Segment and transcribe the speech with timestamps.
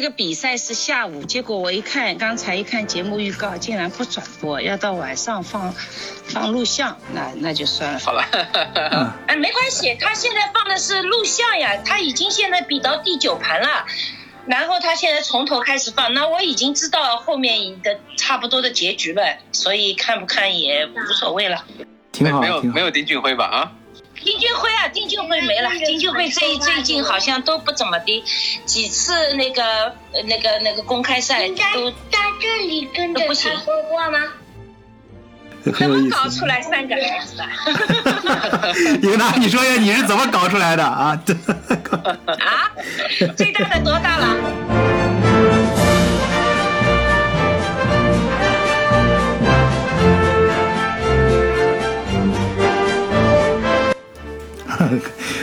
[0.00, 5.74] 我这个比赛是下午，结果我一看，刚才一看节目预告，竟然不转播，要到晚上放
[6.24, 7.98] 放录像，那那就算了。
[7.98, 8.22] 好了，
[9.26, 13.84] 哎，没关系，他现在放的是录像呀，他已经现在比到第九盘了，
[14.46, 21.62] 然后他现在从头开始放，那我已经知道后面的差不多的结局了，所以看不看也无所谓了。
[22.10, 23.44] 挺好，没有没有丁俊晖吧？
[23.44, 23.72] 啊，
[24.22, 28.24] 丁俊晖啊，丁俊晖没了，丁俊晖最最近好像都不怎么的，
[28.66, 29.62] 几次那个
[30.12, 34.18] 呃那个那个公开赛都在这里跟着都不行他说话吗？
[35.62, 36.08] 怎么。
[36.10, 37.44] 搞出来三个孩子的？
[39.02, 41.18] 英达，你说呀，你是怎么搞出来的啊？
[42.38, 42.70] 啊，
[43.36, 44.89] 最大的多大了？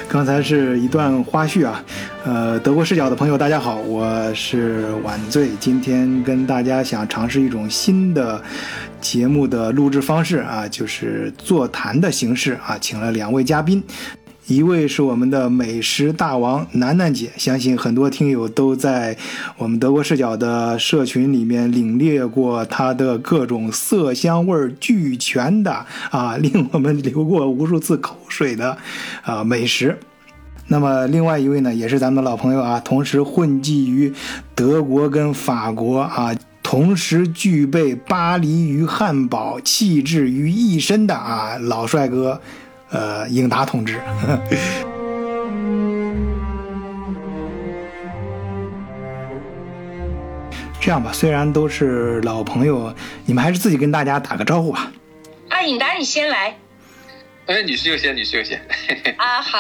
[0.10, 1.84] 刚才是一段花絮啊，
[2.24, 8.42] 呃，德国视角的朋友，大家好，我是晚醉，今天跟大家想尝试一种新的
[9.02, 13.84] 节目的录制方式啊，就是座谈的形式啊，请了两位嘉宾。
[14.48, 19.18] 一位是我们的美食大王楠楠姐，相信很多听友都在
[19.58, 28.78] 我们德国视角的社群里面领略过她的各种色香味俱全的啊， 令我们流过无数次口水的
[29.24, 30.00] 啊美食。
[30.68, 34.14] 那么另外一位呢，也是咱们的老朋友啊，同时混迹于
[34.56, 42.42] 德国跟法国啊，同时具备巴黎与汉堡气质于一身的啊老帅哥，
[42.90, 44.00] 呃，英达同志。
[50.80, 52.94] 这样吧，虽然都是老朋友，
[53.26, 54.90] 你们还是自己跟大家打个招呼吧。
[55.50, 56.56] 啊，颖达你先来。
[57.48, 58.62] 哎，女士优先，女士优先。
[59.16, 59.60] 啊，好，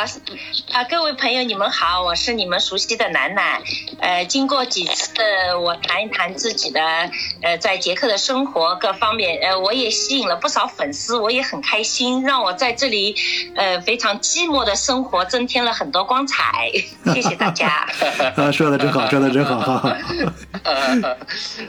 [0.74, 3.62] 啊，各位朋友，你们好，我是你们熟悉的楠楠。
[4.00, 5.22] 呃，经过几次
[5.62, 6.82] 我谈一谈自己的
[7.42, 13.16] 呃在捷克的生活各方面，呃，我也吸引了不少粉丝，我也很开心，让我在这里
[13.56, 16.70] 呃非常寂寞的生活增添了很多光彩。
[17.14, 17.88] 谢谢大家。
[18.36, 19.98] 啊，说的真好，说的真好， 哈哈。
[20.64, 21.18] 呃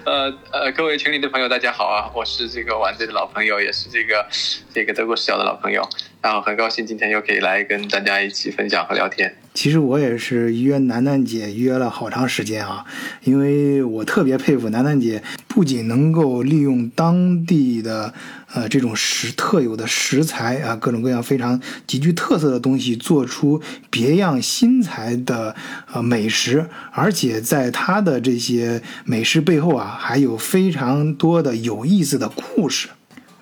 [0.04, 2.10] 呃呃，各位群里的朋友，大家好啊！
[2.12, 4.26] 我是这个丸子的老朋友，也是这个
[4.74, 5.88] 这个德国视角的老朋友。
[6.20, 9.34] 然后很高兴今天又可以来跟大家一起分享和聊天。
[9.54, 12.84] 其实我也是约楠楠姐约了好长时间啊，
[13.24, 18.14] 因为我特别佩服楠楠姐，不仅能够利用当地的
[18.52, 25.56] 呃这种食特有的食材啊，各种各样非常极具特色的东西，做出别样新材的
[25.92, 32.90] 呃美食，而且在她的这些美食背后啊，还有非常多的有意思的故事。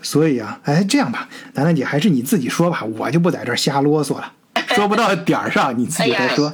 [0.07, 4.33] 所以啊，哎，这样吧，楠楠姐还是你自己说吧，我就不在这儿瞎啰嗦了。
[4.69, 6.53] 说不到点儿上，你自己再说。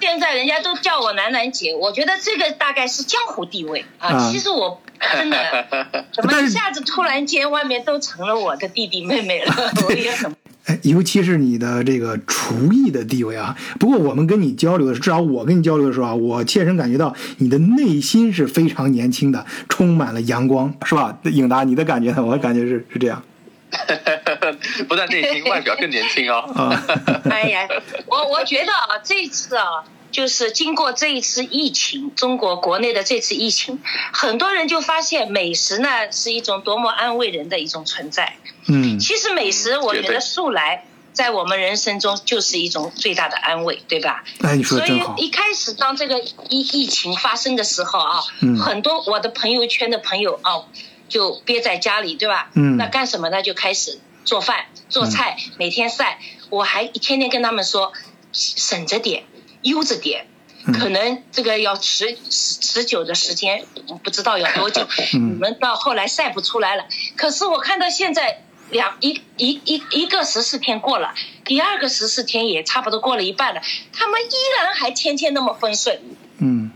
[0.00, 4.08] 现在人家都叫我楠楠姐，我觉得这个大概是江湖地位啊。
[4.08, 4.80] 啊其实我
[5.12, 5.66] 真的
[6.14, 9.54] 怎么一下子突然间外面都成了我的弟弟妹妹了，
[9.86, 10.34] 我也很
[10.66, 13.56] 哎，尤其是你的这个厨艺的地位啊。
[13.78, 21.18] 不过我们跟你交流的，至少我跟你交流的时候啊，我切身感觉到你的内心是非常年轻的，充满了阳光，是吧？
[21.24, 22.24] 颖达，你的感觉呢？
[22.24, 23.22] 我感觉是是这样
[24.88, 26.40] 不但内心，外表更年轻哦。
[26.54, 26.82] 啊。
[27.30, 27.68] 哎呀，
[28.06, 29.64] 我我觉得啊，这一次啊，
[30.16, 33.82] 就是经过这一次疫情，中国国内的这次疫情，
[34.14, 38.36] 很多人就发现美食呢是一种多么安慰人的一种存在。
[38.66, 44.24] 嗯其实美食，我觉得素来在我们人生中就是一种最大的安慰，对吧？
[44.40, 45.14] 哎，你说所以的真好。
[45.18, 50.64] 一开始当这个疫疫情发生的时候啊，嗯很多我的朋友圈的朋友啊，
[51.10, 52.48] 就憋在家里，对吧？
[52.54, 53.42] 嗯那干什么呢？
[53.42, 56.18] 就开始做饭、做菜，每天晒。
[56.48, 57.92] 我还天天跟他们说，
[58.32, 59.24] 省着点，
[59.68, 60.26] 悠着点。
[60.28, 60.32] 嗯
[60.72, 63.64] 可能这个要持持持久的时间，
[64.02, 64.82] 不知道要多久。
[65.14, 66.86] 嗯你们到后来晒不出来了。
[67.14, 71.14] 可是我看到现在两一一一一个十四天过了，
[71.44, 73.60] 第二个十四天也差不多过了一半了，
[73.92, 76.00] 他们依然还天天那么丰顺。
[76.38, 76.72] 嗯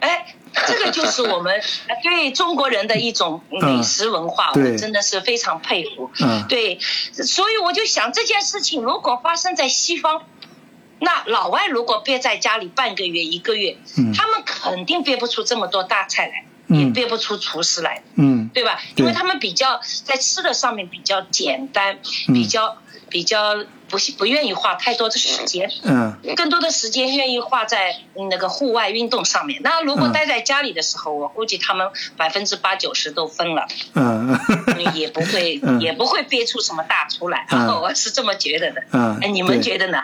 [0.00, 0.34] 哎，
[0.66, 6.10] 这个就是我们呃 对中国人的一种美食文化，我真的是非常佩服。
[6.18, 6.78] 嗯对，
[7.12, 10.22] 所以我就想这件事情如果发生在西方，
[11.00, 18.02] 那老外如果憋在家里半个月、一个月，嗯他们肯定憋不出这么多大菜来，嗯也憋不出厨师来。
[18.16, 18.78] 嗯对吧？
[18.94, 21.98] 对因为他们比较在吃的上面比较简单，
[22.28, 22.76] 嗯比较
[23.10, 23.56] 比较
[23.88, 27.96] 不不愿意花太多的时间，嗯更多的时间愿意花在
[28.30, 29.60] 那个户外运动上面。
[29.62, 34.38] 那如果嗯待在家里的时候，我估计他们百分之八九十都疯了，嗯
[34.94, 37.46] 也不会嗯也不会憋出什么大出来。
[37.50, 38.82] 嗯 我是这么觉得的。
[38.92, 40.02] 嗯哎，你们觉得呢？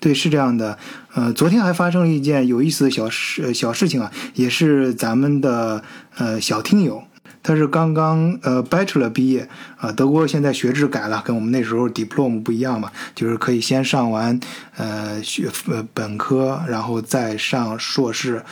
[0.00, 0.78] 对，是这样的。
[1.14, 5.82] 呃，昨天还发生了一件有意思的小事小事情啊，也是咱们的
[6.16, 7.02] 呃小听友，
[7.42, 9.90] 他是刚刚呃 Bachelor 毕业啊。
[9.90, 14.38] 德国现在学制改了，跟我们那时候 Diplom 不一样嘛，就是可以先上完
[14.76, 18.44] 呃学呃本科，然后再上硕士。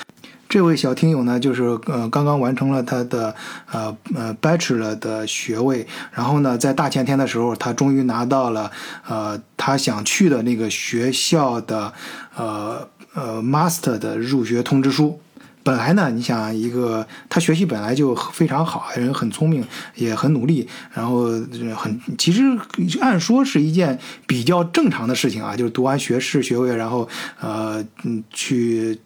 [0.56, 3.34] 这位小听友呢，就是呃刚刚完成了他的
[3.70, 8.70] 呃呃 Bachelor 的学位，然后呢，在大前天的时候，他终于拿到了
[9.06, 11.92] 呃他想去的那个学校的
[12.36, 15.20] 呃呃 Master 的入学通知书。
[15.66, 19.66] 本来呢，你想一个他学习本来就非常好，人很聪明，
[19.96, 21.24] 也很努力，然后
[21.74, 22.42] 很其实
[23.00, 23.98] 按说是一件
[24.28, 27.08] 比较正常的事情啊，就是读完学士学位，然后
[27.40, 28.96] 呃嗯去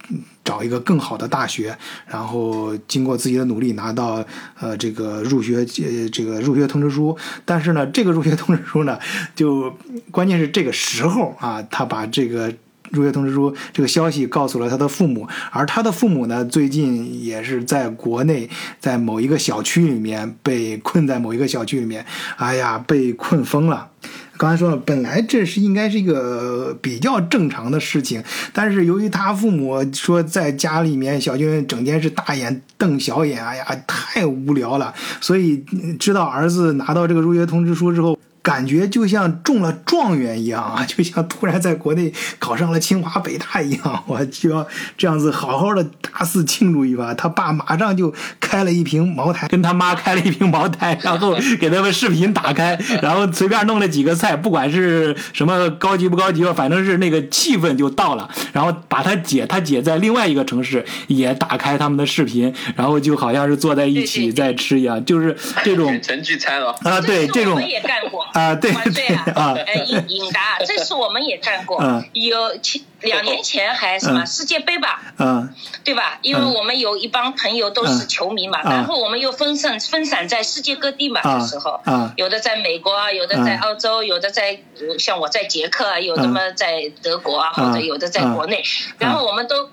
[0.45, 1.75] 找一个更好的大学，
[2.07, 4.23] 然后经过自己的努力拿到
[4.61, 7.17] 呃这个入学呃这个入学通知书。
[7.47, 8.99] 但是呢，这个入学通知书呢，
[9.35, 9.75] 就
[10.11, 12.53] 关键是这个时候啊，他把这个。
[12.91, 18.49] 入学通知书这个消息告诉了他的父母，而他的父母呢，最近也是在国内，
[18.79, 22.05] 在某一个小区里面被困在某一个小区里面，
[22.37, 23.89] 哎呀，被困疯了。
[24.37, 35.59] 刚才说了，本来这是应该是一个比较正常的事情，但是由于他父母说在家里面小军整天是大眼瞪小眼，哎呀，太无聊了，所以
[35.99, 38.19] 知道儿子拿到这个入学通知书之后。
[38.43, 44.67] 感觉就像中了状元一样啊， 就像突然在国内考上了清华北大一样， 我就要
[44.97, 47.13] 这样子好好的大肆庆祝一把。
[47.15, 58.31] 他爸马上就开了一瓶茅台，跟他妈开了一瓶茅台，然后给他们视频打开， 然后随便弄了几个菜，不管是什么高级不高级吧，反正是那个气氛就到了。
[58.53, 68.25] 然后把他姐，他姐在另外一个城市也打开他们的视频，然后就好像是坐在一起在吃一样，就是这种远程聚餐了啊，对这种我们也干过。
[68.33, 71.83] 啊，对对啊，呃，引引达，这次我们也干过，
[72.13, 75.53] 有前两年前还什么世界杯吧，嗯，
[75.85, 76.19] 对吧？
[76.23, 81.81] 因为我们有一帮朋友都是球迷嘛，然后我们又分散分散在世界各地嘛的时候，
[82.17, 84.61] 有的在美国啊，有的在澳洲，有的在
[84.99, 88.63] 像我在捷克，有的么在德国啊，或者有的在国内，
[88.99, 89.71] 然后我们都。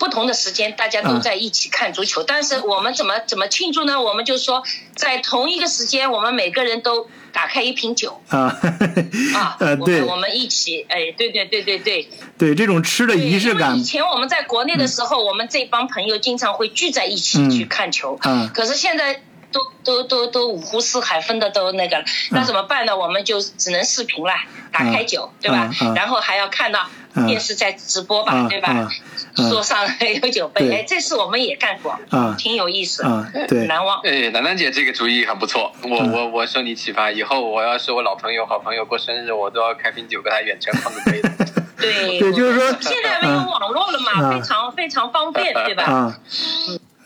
[0.00, 4.00] 不同的时间，大家都在一起看足球，但是我们怎么怎么庆祝呢？
[4.00, 4.64] 我们就说，
[4.96, 8.58] 在同一个时间，我们每个人都打开一瓶酒啊
[9.36, 12.08] 啊，呃，对，我们一起，哎，对对对对对，
[12.38, 13.78] 对这种吃的仪式感。
[13.78, 19.20] 以前我们在国内的时候，我们这帮朋友经常会聚在一起去看球，嗯，可是现在
[19.52, 22.96] 都都都都五湖四海分的都那个了，那怎么办呢？
[22.96, 24.32] 我们就只能视频了，
[24.72, 25.70] 打开酒，对吧？
[25.94, 26.88] 然后还要看到。
[27.26, 28.88] 电视在直播吧，对吧？
[29.34, 29.78] 桌上
[30.22, 34.00] 有酒杯，哎，这次我们也干过，啊挺有意思，啊对，难忘。
[34.02, 41.22] 哎，楠楠姐这个主意很不错，我我我受你启发，以后我要是我老朋友、好朋友过生日，我都要开瓶酒跟他远程碰个杯。
[41.80, 45.84] 对，对，就是说现在没有网络了嘛，非常非常方便，对吧？
[45.84, 46.18] 啊，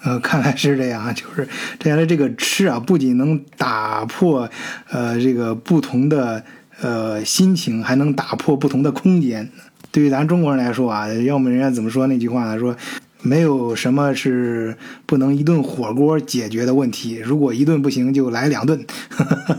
[0.05, 1.49] 呃，看来是这样，就是
[1.79, 4.51] 这样的这个吃啊，不仅能打破
[4.91, 6.43] 呃这个不同的
[6.83, 9.49] 呃心情，还能打破不同的空间。
[9.95, 12.59] 对于咱中国人来说啊，要么人家怎么说那句话呢？
[12.59, 12.75] 说
[13.23, 14.77] 没有什么是
[15.07, 18.85] 不能一顿火锅解决的问题，如果一顿不行，就来两顿。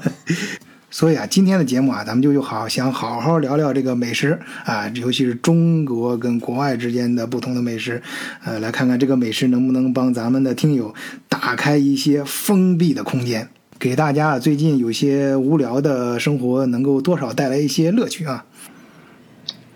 [0.92, 8.01] 所以啊，今天的节目啊，咱们就就好想好好聊聊这个美食啊，尤其是中国跟国外之间的不同的美食，
[8.44, 10.94] 呃，来看看这个美食能不能帮咱们的听友
[11.30, 13.48] 打开一些封闭的空间，
[13.80, 18.44] 给大家最近有些无聊的生活能够多少带来一些乐趣啊。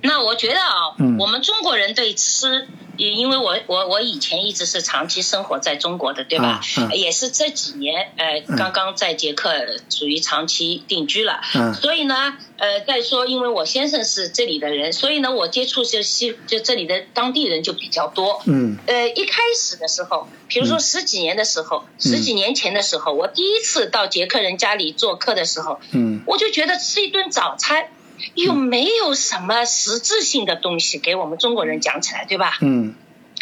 [0.02, 6.62] 那我觉得啊，我们中国人对吃，也因为我我我以前一直是长期生活在中国的，对吧？
[6.94, 9.52] 也是这几年，呃，刚刚在捷克
[9.90, 11.42] 属于长期定居了。
[11.74, 18.42] 所以呢，呃，再说，因为我先生是这里的人，所以呢，我接触就西就这里的当地人就比较多。
[18.46, 18.78] 嗯。
[18.88, 27.90] 呃，一开始的时候，比如说十几年的时候，十几年前的时候，我第一次到捷克人家里做客的时候，嗯，我就觉得吃一顿早餐。
[28.36, 32.58] 又没有什么实质性的东西给我们中国人讲起来，对吧？
[32.62, 32.96] 嗯。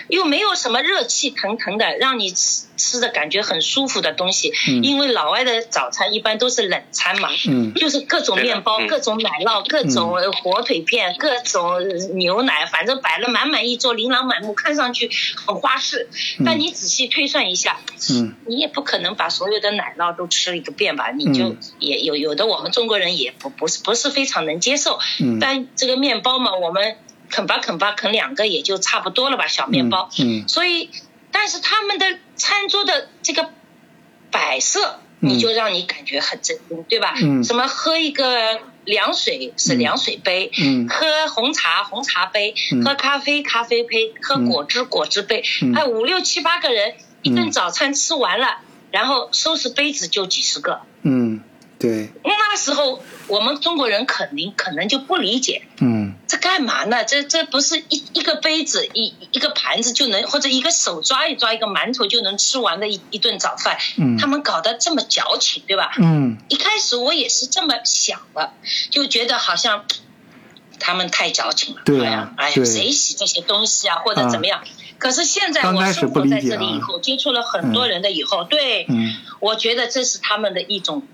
[0.07, 4.53] 又没有什么热气腾腾的，让你吃吃的感觉很舒服的东西。
[4.69, 4.83] 嗯。
[4.83, 7.29] 因为老外的早餐一般都是冷餐嘛。
[7.47, 7.73] 嗯。
[7.73, 11.79] 就是各种面包、各种奶酪、各种火腿片、各种
[12.15, 16.07] 牛奶，反正摆了满满一桌，琳琅满目，看上去很花式。
[16.45, 17.79] 但你仔细推算一下，
[18.11, 18.35] 嗯。
[18.45, 21.11] 你也不可能把所有的奶酪都吃一个遍吧？
[21.11, 24.99] 你就也有有的我们中国人也不不是不是非常能接受。
[25.19, 25.39] 嗯。
[25.39, 26.97] 但这个面包嘛，我们。
[27.29, 30.09] 啃吧啃吧啃两个也就差不多了吧，小面包。
[30.19, 30.47] 嗯。
[30.47, 30.89] 所以，
[31.31, 33.49] 但是他们的餐桌的这个
[34.31, 37.15] 摆设，你就让你感觉很震惊，对吧？
[37.21, 37.43] 嗯。
[37.43, 48.59] 什么喝一个凉水是嗯凉水杯，嗯喝红茶红茶杯，嗯喝咖啡咖啡杯，喝嗯果汁果汁杯，嗯还有五六七八个人，一嗯顿早餐吃完了，
[48.91, 50.81] 然后收拾杯子就几十个。
[51.01, 51.41] 嗯，
[51.79, 57.05] 对，那时候我们中国人肯定可能就不理解，嗯这干嘛呢？
[57.05, 65.91] 这这不是一一个杯子一一个盘子就能，或者一个手抓一抓一个馒头就能吃完的一一顿早饭，嗯他们搞得这么矫情，对吧？
[65.99, 68.53] 嗯一开始我也是这么想的，
[68.89, 69.85] 就觉得好像
[70.79, 71.81] 他们太矫情了。
[71.85, 74.63] 对啊哎呀，哎呀，谁洗这些东西啊，或者怎么样？
[74.97, 81.07] 可是现在我生活在这里以后，接触了很多人的以后，对，嗯我觉得这是他们的一种嗯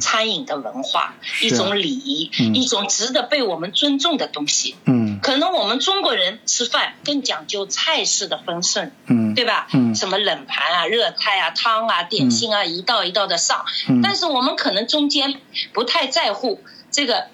[0.00, 4.76] 餐饮的文化，一种礼仪，嗯一种值得被我们尊重的东西。
[4.86, 9.68] 嗯可能我们中国人吃饭更讲究菜式的丰盛，嗯，对吧？
[9.72, 13.64] 嗯什么冷盘啊、热菜啊、汤啊、点心啊，一道一道的上。
[13.88, 15.40] 嗯但是我们可能中间
[15.72, 16.60] 不太在乎
[16.90, 17.28] 这个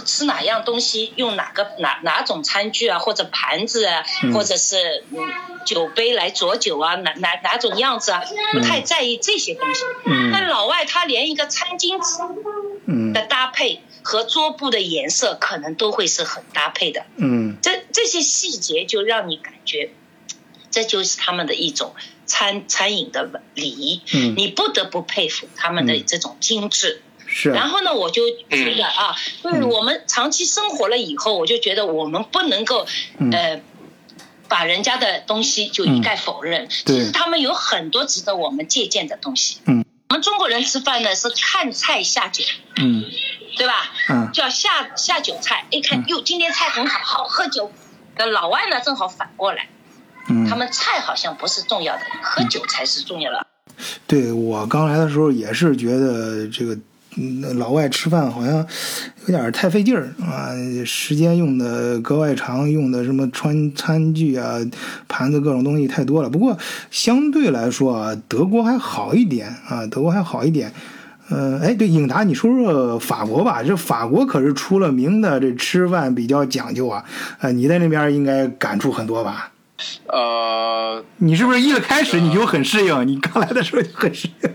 [0.00, 5.18] 吃哪样东西，用哪个哪哪种餐具啊，或者盘子啊，嗯或者是嗯
[5.66, 8.22] 酒杯来酌酒啊，哪哪哪种样子啊，
[8.52, 9.82] 不太在意这些东西。
[10.06, 12.22] 嗯但老外他连一个餐巾纸
[12.86, 17.04] 嗯的搭配和桌布的颜色，可能都会是很搭配的。
[17.16, 19.90] 嗯这这些细节就让你感觉，
[20.70, 21.94] 这就是他们的一种
[22.26, 24.00] 餐餐饮的礼仪。
[24.14, 27.02] 嗯你不得不佩服他们的这种精致。
[27.52, 32.86] 然后呢，我就觉得啊，就是嗯我们长期生活了以后，我就觉得我们不能够
[33.18, 33.60] 嗯呃。
[34.48, 39.56] 把人家的东西就一概否认，对其实他们有很多值得我们借鉴的东西。
[39.64, 42.44] 嗯，我们中国人吃饭呢是看菜下酒，
[42.76, 43.02] 嗯
[43.56, 43.90] 对吧？
[44.10, 47.72] 嗯叫下下酒菜，一看哟，今天菜很好，好喝酒。
[48.18, 49.70] 那老外呢，正好反过来，
[50.28, 53.46] 嗯，他们菜好像不是重要的，喝酒才是重要的。
[54.06, 56.76] 对我刚来的时候也是觉得这个。
[57.16, 58.66] 嗯，老外吃饭好像
[59.26, 60.50] 有点太费劲儿啊，
[60.84, 64.58] 时间用的格外长，用的什么穿餐具啊、
[65.08, 66.30] 盘子各种东西太多了。
[66.30, 66.56] 不过
[66.90, 70.72] 相对来说啊，德国还好一点啊，德国还好一点。
[71.28, 73.62] 呃，哎，对，颖达，你说说法国吧。
[73.62, 77.04] 这法国可是出了名的这吃饭比较讲究啊。
[77.40, 79.50] 呃，你在那边应该感触很多吧？
[80.06, 83.06] 呃你是不是一开始你就很适应？
[83.08, 84.50] 你刚来的时候就很适应。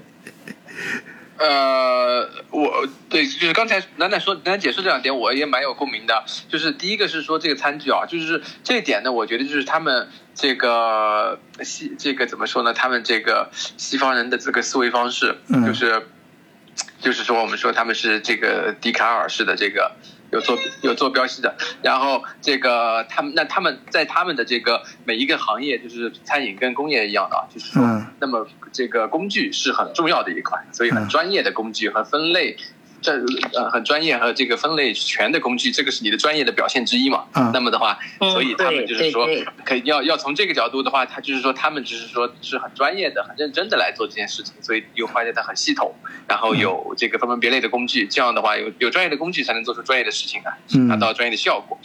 [1.38, 6.26] 呃，我对，就是刚才楠楠说楠楠解释这两点，我也蛮有共鸣的。
[6.50, 12.74] 就是第一个是说这个餐具啊，就是这一点呢，我觉得就是他们这个西这个怎么说呢？
[12.74, 16.08] 他们这个西方人的这个思维方式，嗯就是
[17.00, 19.92] 就是说我们说他们是这个笛卡尔式的这个。
[20.32, 28.06] 有做有做标识的，然后这个他们那他们在他们的这个每一个行业，就是餐饮跟工业一样的啊，就是说嗯。
[28.20, 31.08] 那么这个工具是很重要的一块，所以很嗯。
[31.08, 32.58] 专业的工具和分类，
[33.08, 33.14] 这
[33.58, 37.24] 呃很专业和这个分类全的工具，这个是你的专业的表现之一嘛。
[37.34, 39.26] 嗯那么的话，嗯所以他们就是说
[39.64, 45.96] 可以要要从这个角度的话，他就是说他们只是说是很专业的、很认真的来做这件事情，所以又发现它很系统，
[46.28, 51.78] 然后有这个分门别类的工具，这样的话有有专业的工具才能做出专业的事情啊，嗯达到专业的效果。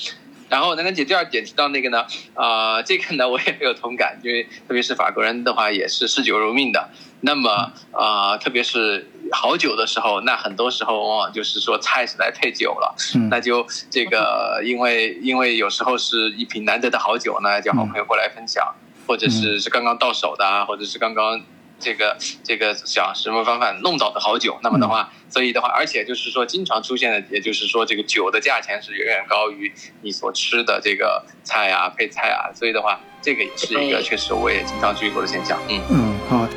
[0.48, 6.90] 然后楠楠姐第二点提到那个呢，啊、这个呢我也很有同感，因为特别是法国人的话也是嗜酒如命的。
[7.24, 18.74] 那么啊、特别是好酒的时候，那很多时候往往就是说菜是来配酒了，嗯那就这个因为因为有时候是一瓶难得的好酒呢，叫好朋友过来分享，
[19.06, 21.40] 或者是是刚刚到手的啊，或者是刚刚。
[21.84, 29.72] 这个这个想什么方法弄到的好酒，那么的话，所以的话，而且就是说，经常出现的，也就是说，这个酒的价钱是远远高于
[30.02, 35.58] 你所吃的这个菜啊、配菜啊，所以的话，这个也是一个确实我也经常注意过的现象。
[35.68, 36.48] 嗯，嗯，好。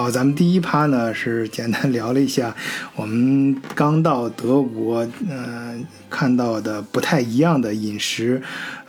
[0.00, 2.56] 好，咱们第一趴呢是简单聊了一下
[2.96, 5.74] 我们刚到德国，呃，
[6.08, 8.40] 看到的不太一样的饮食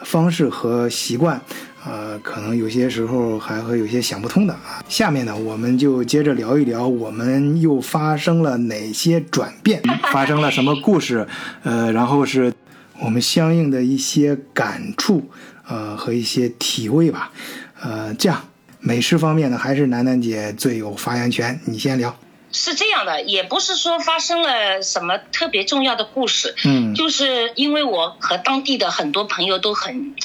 [0.03, 1.41] 方式和习惯，
[1.85, 4.81] 呃，可能有些时候还会有些想不通的啊。
[4.87, 11.27] 下面呢，我们就接着聊一聊我们又发生了哪些转变，发生了什么故事，
[11.63, 12.53] 呃，然后是
[13.01, 15.29] 我们相应的一些感触，
[15.67, 17.33] 呃，和一些体会吧，
[17.81, 18.41] 呃，这样。
[18.81, 22.17] 美食方面呢，还是楠楠姐最有发言权，你先聊。
[22.51, 30.15] 是这样的，也不是说发生了什么特别重要的故事，嗯就是因为我和当地的很多朋友都很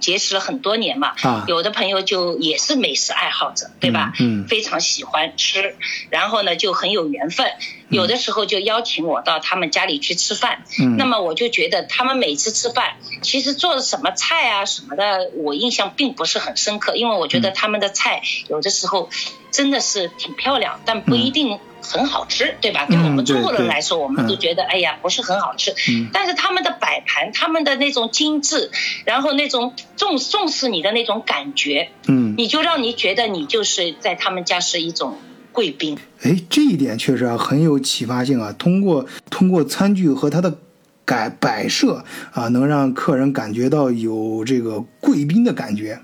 [0.00, 4.12] 结识了很多年嘛，啊有的朋友就也是美食爱好者，对吧？
[4.18, 5.76] 嗯嗯非常喜欢吃，
[6.10, 7.46] 然后呢就很有缘分。
[7.92, 10.64] 有的时候就邀请我到他们家里去吃饭。
[10.80, 19.10] 嗯那么我就觉得他们每次吃饭，其实做的什么菜啊什么的，我印象并不是很深刻，因为我觉得他们的菜有的时候
[19.50, 22.86] 真的是挺漂亮，但不一定很好吃，对吧？
[22.86, 25.74] 对我们中国人来说，我们都觉得哎呀不是很好吃。
[25.88, 28.70] 嗯但是他们的摆盘，他们的那种精致，
[29.04, 35.18] 然后那种重重视你的那种感觉，嗯，你就让你觉得你就是在他们家是一种
[35.52, 35.98] 贵宾。
[36.22, 38.52] 哎，这一点确实啊很有启发性啊。
[38.58, 40.58] 通过通过餐具和它的
[41.04, 46.00] 改摆设啊，能让客人感觉到有这个贵宾的感觉。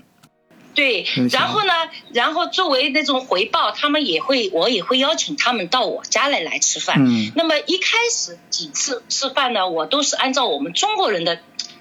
[0.75, 1.73] 对嗯，然后呢，
[2.13, 7.03] 然后作为那种回报，他们也会，我也会邀请他们到我家来来吃饭。
[7.05, 11.39] 嗯那么一开始几次吃饭呢，我都是按照我们中国人的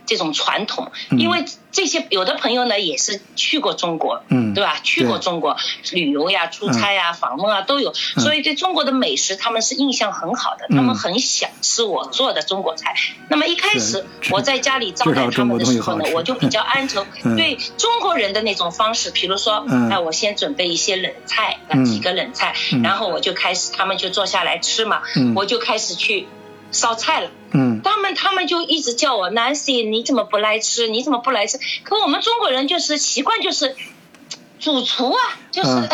[0.08, 1.20] 这种传统，嗯。
[1.20, 4.54] 因为这些有的朋友呢也是去过中国，嗯。
[4.54, 4.80] 对吧？
[4.82, 5.56] 去过中国
[5.92, 10.76] 旅游呀、出差呀、访问啊都有，所以对中国的美食他们是印象很好的，嗯。
[10.76, 12.94] 他们很想吃我做的中国菜。
[13.28, 19.90] 那么一开始我在家里招待他们的时候呢，我就比较安抽嗯，对中国人的那种方式，比如说，嗯。
[19.90, 21.82] 哎，我先准备一些冷菜，嗯。
[21.82, 22.82] 啊几个冷菜，嗯。
[22.82, 26.26] 然后我就开始，他们就坐下来吃嘛嗯，我就开始去
[26.70, 27.30] 烧菜了。
[27.52, 30.88] 嗯他们他们就一直叫我 Nancy，你怎么不来吃？
[30.88, 31.58] 你怎么不来吃？
[31.84, 33.74] 可我们中国人就是习惯就是
[34.58, 35.18] 主厨啊，
[35.50, 35.88] 就是、嗯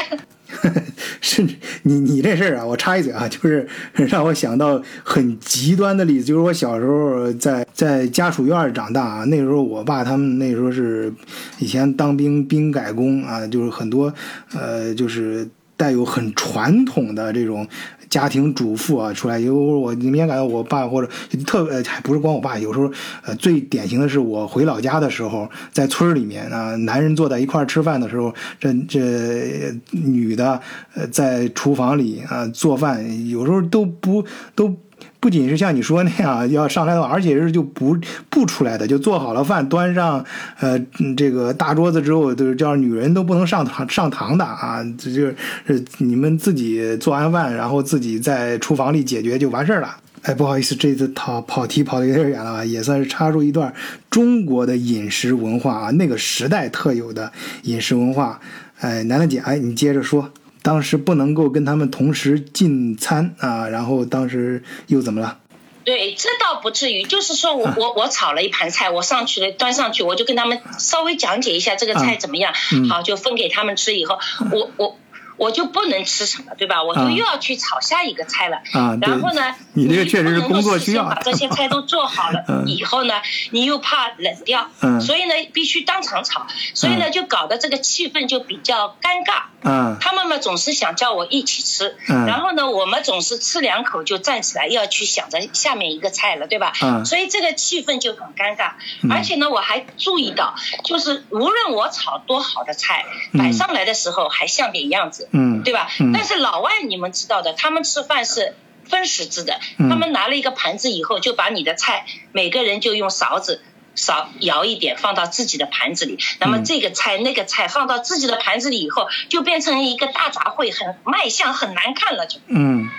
[1.21, 1.43] 是
[1.83, 11.12] 你你这事儿啊，我插一嘴啊，就是 让我想到很极端的例子，就是我小时候在在家属院长大啊，那时候我爸他们那时候是
[11.59, 14.12] 以前当兵兵改工啊，就是很多
[14.54, 17.66] 呃就是带有很传统的这种
[18.09, 21.11] 家庭主妇啊出来，有我明显感到我爸或者
[21.47, 22.90] 特呃还不是光我爸，有时候
[23.25, 30.61] 呃最典型的是我回老家的时候，在村里面啊，男人坐在一块儿吃饭的时候，这这女的
[30.95, 34.75] 呃在厨房里啊做饭，有时候都不都。
[35.24, 37.96] 不仅是像你说那样 要上来的话，而且是就不
[38.28, 40.22] 不出来的，就做好了饭端上，
[40.60, 40.78] 呃，
[41.16, 45.24] 这个大桌子之后，就是叫女人都不能上堂上堂的啊，这就
[45.66, 49.96] 是你们自己做完饭，然后自己在厨房里解决就完事儿了。
[50.24, 53.72] 哎，不好意思，这次跑跑题跑的有点远了啊，也算是插入一段
[54.10, 57.32] 中国的饮食文化啊，那个时代特有的
[57.62, 58.38] 饮食文化。
[58.80, 60.30] 哎，楠楠姐，哎，你接着说。
[60.64, 65.37] 当时不能够跟他们同时进餐啊，然后当时又怎么了？
[65.85, 74.18] 对，这倒不至于，就是说我我我炒了一盘菜，我上去了，端上去，我就跟他们稍微讲解一下这个菜怎么样，嗯好，就分给他们吃以后，
[74.50, 74.98] 我我。
[75.37, 76.85] 我就不能吃什么，对吧？
[76.85, 78.59] 我就啊又要去炒下一个菜了。
[78.72, 83.14] 啊然后呢，你这个确实是工作需要把这些菜都做好了 嗯以后呢，
[83.50, 89.46] 你又怕冷掉，嗯所以呢必须当场炒，所以呢就搞得这个气氛就比较尴尬。
[89.64, 96.72] 啊他们嘛总是想叫我一起吃，嗯然后呢，我们总是吃两口就站起来要去想着下面一个菜了，对吧？
[96.83, 98.72] 嗯所以这个气氛就很尴尬。
[99.03, 105.88] 嗯而且呢，我还注意到，就是无论我炒多好的菜，嗯摆上来的时候还像点样子，嗯对吧？
[106.00, 108.55] 嗯但是老外你们知道的，他们吃饭是。
[108.87, 113.62] 分食制的，嗯他们拿了一个盘子以后，就把你的菜，每个人就用勺子
[113.94, 116.18] 勺舀一点放到自己的盘子里。
[116.40, 122.38] 那么嗯这个菜那个菜放到自己的盘子里以后，就变成一个大杂烩，很卖相，很难看了就。
[122.48, 122.90] 嗯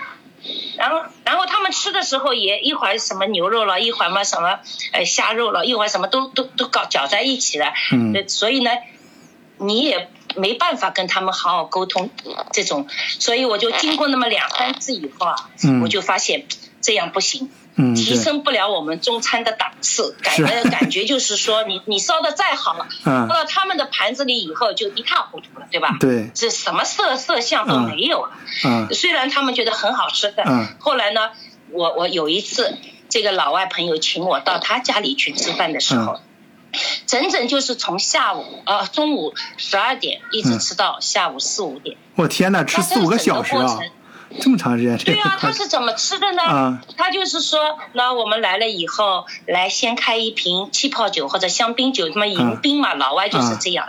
[0.78, 4.60] 然后，然后他们吃的时候也一会儿什么牛肉了，一会儿嘛什么
[4.92, 7.72] 呃虾肉了，一会儿什么都都都搞搅在一起了。
[7.92, 8.70] 嗯呃所以呢，
[9.58, 12.10] 你也没办法跟他们好好沟通
[12.52, 12.86] 这种，
[13.18, 16.46] 所以我就经过那么两三次以后啊，嗯我就发现
[16.80, 17.50] 这样不行。
[17.76, 23.28] 嗯，提，升不了我们中餐的档次，感是觉感觉就是说你你烧的再好了，嗯。
[23.28, 25.96] 放到他们的盘子里以后就一塌糊涂了，对吧？
[26.00, 28.32] 对，这什么色色相都没有了。
[28.64, 30.66] 嗯虽然他们觉得很好吃的，嗯。
[30.78, 31.30] 后来呢，
[31.70, 32.76] 我我有一次，
[33.10, 36.20] 这个老外朋友请我到他家里去吃饭的时候，嗯。
[37.06, 40.58] 整整就是从下午呃中午十二点一直嗯。
[40.58, 43.78] 吃到下午四五点，我天呐，吃那四五个小时啊
[44.40, 46.42] 这么长时间，这对啊，他是怎么吃的呢？
[46.42, 46.82] 啊。
[46.96, 53.88] 他就是说，那我们来了以后，来先开一瓶气泡酒或者香槟酒，那么迎宾嘛，老外就是这样，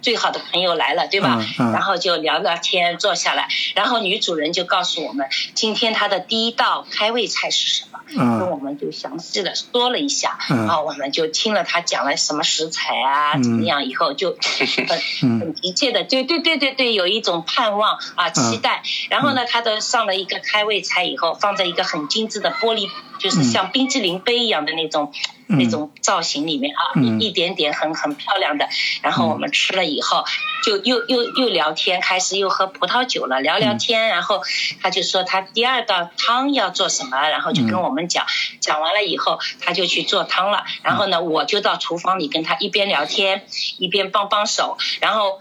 [0.00, 1.36] 最好的朋友来了，对吧？
[1.40, 1.72] 嗯嗯。
[1.72, 8.38] 然后就聊聊天，坐下来，然后女主人就告诉我们，今天她的第一道开胃菜是什么，嗯。
[8.38, 10.58] 跟我们就详细的说了一下，嗯。
[10.58, 13.42] 然后我们就听了她讲了什么食材啊，嗯。
[13.42, 15.40] 怎么样，以后就很 嗯。
[15.40, 18.82] 很急切的，对对对对对，有一种盼望啊，期待。
[19.10, 25.12] 然后呢，她的上了一个开胃菜以后，放在一个很精致的玻璃，就是像冰激凌杯一样的那种。
[25.48, 25.58] 嗯。
[25.58, 28.68] 那种造型里面啊，一点点很很漂亮的，
[29.02, 30.24] 然后我们吃了以后，
[30.62, 34.42] 就又又又聊天，开始又喝葡萄酒了，聊聊天，然后
[34.82, 38.26] 他就说他第二道汤要做什么，然后就跟我们讲，
[38.60, 43.46] 讲完了以后他就去做汤了，然后呢我就到厨房里跟他一边聊天
[43.78, 45.38] 一边帮帮手，然后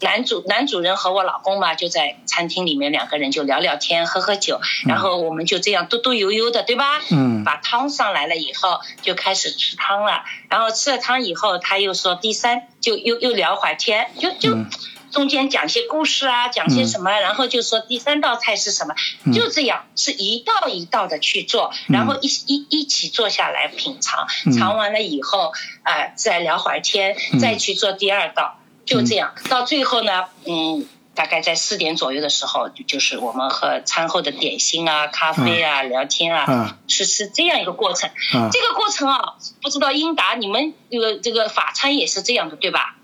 [0.00, 7.00] 男主男主人和我老公嘛就在餐厅里面两个人就聊聊天喝喝酒，然后我们就这样嘟嘟悠悠的对吧？
[7.10, 7.34] 嗯。
[7.44, 14.54] 把汤上来了以后就开始吃汤了，然后吃了汤以后他又说第三就又又聊会儿天，就就。
[14.54, 14.66] 嗯。
[15.14, 19.32] 中间讲些故事啊，讲些什么，然后就说第三道菜是什么，嗯。
[19.32, 24.52] 就这样是一道一道的去做，然后一一一起坐下来品尝，嗯。
[24.58, 25.52] 尝完了以后，
[25.84, 27.38] 啊、再聊会儿天，嗯。
[27.38, 30.84] 再去做第二道，就这样，到最后呢，嗯。
[31.14, 38.10] 大概在四点左右的时候，就就是我们和餐后的点心啊、咖啡啊、聊天啊，啊是是这样一个过程。
[38.32, 42.96] 啊这个过程啊，不知道英达你们这个这个法餐也是这样的，对吧？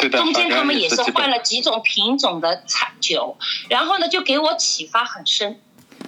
[0.00, 3.36] 对的，中间他们也也是换了几种品种的菜酒，
[3.68, 5.60] 然后呢，就给我启发很深。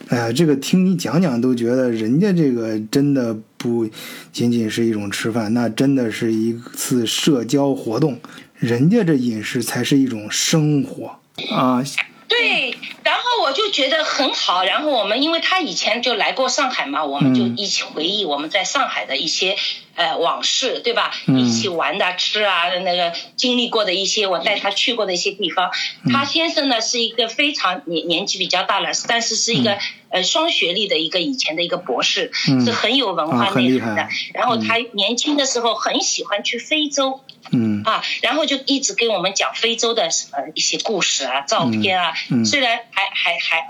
[0.09, 3.87] 哎呀，这个听你讲讲都觉得人家这个真的不
[4.33, 8.19] 仅仅是一种吃饭，那真的是一次社交活动，
[8.55, 11.21] 人家这饮食才是一种生活
[11.55, 11.85] 啊。
[12.27, 14.65] 对，然后我就觉得很好。
[14.65, 19.57] 然后我们因为他以前就来过上海嘛，我们就嗯一起回忆我们在上海的一些
[20.01, 21.13] 呃往事，对吧？
[21.27, 25.71] 嗯一起玩的、吃啊，那个经历过的一些，我带他去过的一些地方。
[26.05, 34.09] 嗯他先生呢是一个非常年年纪比较大了，但是是一个、呃双学历的一个以前的一个博士，嗯是很有文啊化内涵的。
[34.33, 37.21] 然后他年轻的时候很喜欢去非洲。
[37.53, 42.13] 嗯啊，然后就一直给我们讲非洲的呃一些故事啊、照片啊。
[42.31, 43.67] 嗯嗯虽然还还还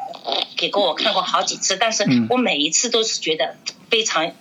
[0.57, 3.57] 给过我看过好几次，但是嗯我每一次都是觉得
[3.89, 4.33] 非常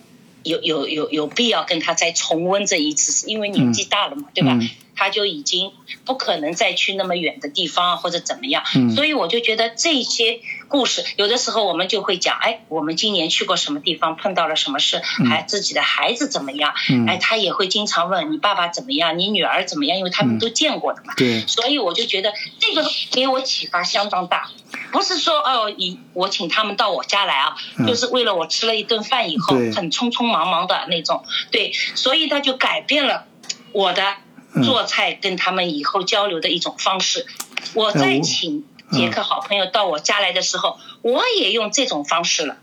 [0.42, 4.58] 有有有有必要跟他再重温这一次，因为年纪大了嘛，对吧？
[5.00, 5.72] 嗯他就已经
[6.04, 8.90] 不可能再去那么远的地方或者怎么样，嗯。
[8.94, 21.14] 所以我就觉得这些故事，有的时候我们就会讲，哎，我们今年去过什么地方，碰到了什么事，还自己的孩子怎么样，嗯哎，他也会经常问你爸爸怎么样，你女儿怎么样，因为他们都见过的嘛。
[21.16, 24.50] 对，所以我就觉得这个给我启发相当大，
[24.92, 33.24] 不是说哦，你我请他们到我家来啊，嗯就是为了我吃了一顿饭以后很匆匆忙忙的那种，对，所以他就改变了
[33.72, 34.16] 我的嗯
[34.62, 37.26] 做菜跟他们以后交流的一种方式。
[37.74, 42.56] 我哎再请杰克好朋友到我家来的时候，我也用这种方式了。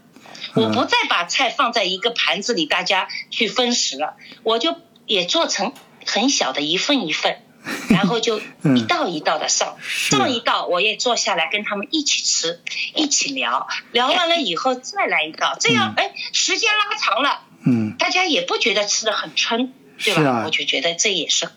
[0.55, 5.73] 我不再把菜放在一个盘子里，大家去分食了，我就也做成
[6.05, 7.41] 很小的一份一份，
[7.89, 8.39] 然后就
[8.75, 12.61] 一道一道的上，上一道我也坐下来跟他们一起吃，
[12.95, 17.95] 一起聊，聊完了以后再来一道，这样哎时间拉长了，嗯。
[17.99, 19.73] 大家也不觉得吃的很撑，
[20.03, 20.21] 对吧？
[20.29, 21.49] 啊我就觉得这也是。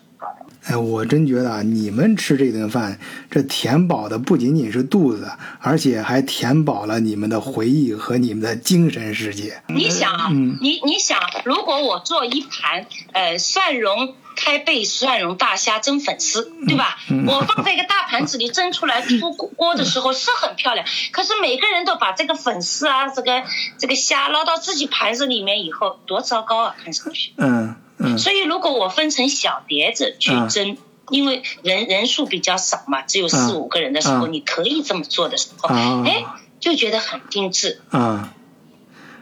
[0.63, 9.63] 哎，我真觉得啊，你们吃这顿饭，这填饱的不仅仅是肚子，而且还填饱了你们的回忆和你们的精神世界。
[9.69, 16.97] 你想啊，嗯你你想，如果我做一盘呃蒜蓉开背蒜蓉大虾蒸粉丝，对吧？
[17.09, 23.43] 嗯我放在一个大盘子里蒸出来出锅的时候是很漂亮，可是每个人都把这个粉丝啊，这个
[23.79, 26.75] 这个虾捞到自己盘子里面以后，多糟糕啊！
[26.83, 27.33] 看上去。
[27.37, 30.77] 嗯嗯所以如果我分成小碟子去嗯蒸。
[31.09, 36.23] 因为人人数比较少嘛，只有四嗯五个人的时候，嗯你可以这么做的时候，啊哎，
[36.61, 37.81] 就觉得很精致。
[37.89, 38.33] 啊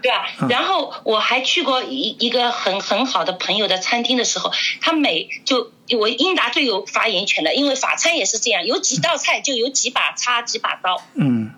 [0.04, 0.28] 对吧？
[0.50, 11.50] 然后我还去过一一个很很好的朋友的餐厅的时候，他每就我英达最有发言权的，因为法餐也是这样，有几道菜就有几把叉几把刀，嗯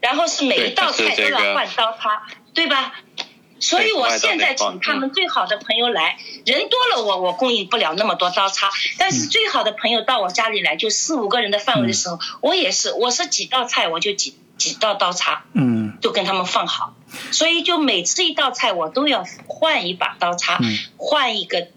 [0.00, 2.92] 然后是每一道菜都要换刀叉，对吧？
[3.60, 15.84] 所以我现在请他们最好的朋友来，人多了我我供应不了那么多刀叉，但是最好的朋友到我家里来，就四五个人的范围的时候，我也是，我是几道菜我就几几道刀叉，嗯。
[16.00, 16.94] 就跟他们放好，
[17.30, 20.76] 所以就每吃一道菜我都要换一把刀叉，嗯。
[20.98, 21.68] 换一个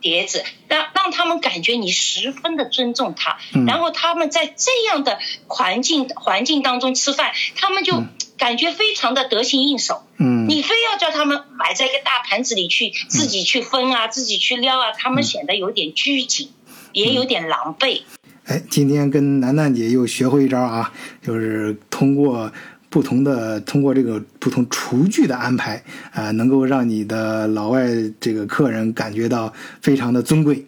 [0.00, 3.66] 碟子，让让他们感觉你十分的尊重他，嗯。
[3.66, 8.02] 然后他们在这样的环境环境当中吃饭，他们就
[8.38, 10.02] 感觉非常的得心应手。
[10.16, 16.48] 嗯你非要叫他们摆在一个大盘子里去自己去分啊，自己去撩啊，他们显得有点拘谨，
[16.92, 18.00] 也有点狼狈。
[18.46, 22.50] 哎，今天跟楠楠姐又学会一招啊，就是通过
[22.88, 27.86] 不同的通过这个不同厨具的安排啊、能够让你的老外
[28.18, 30.64] 这个客人感觉到非常的尊贵。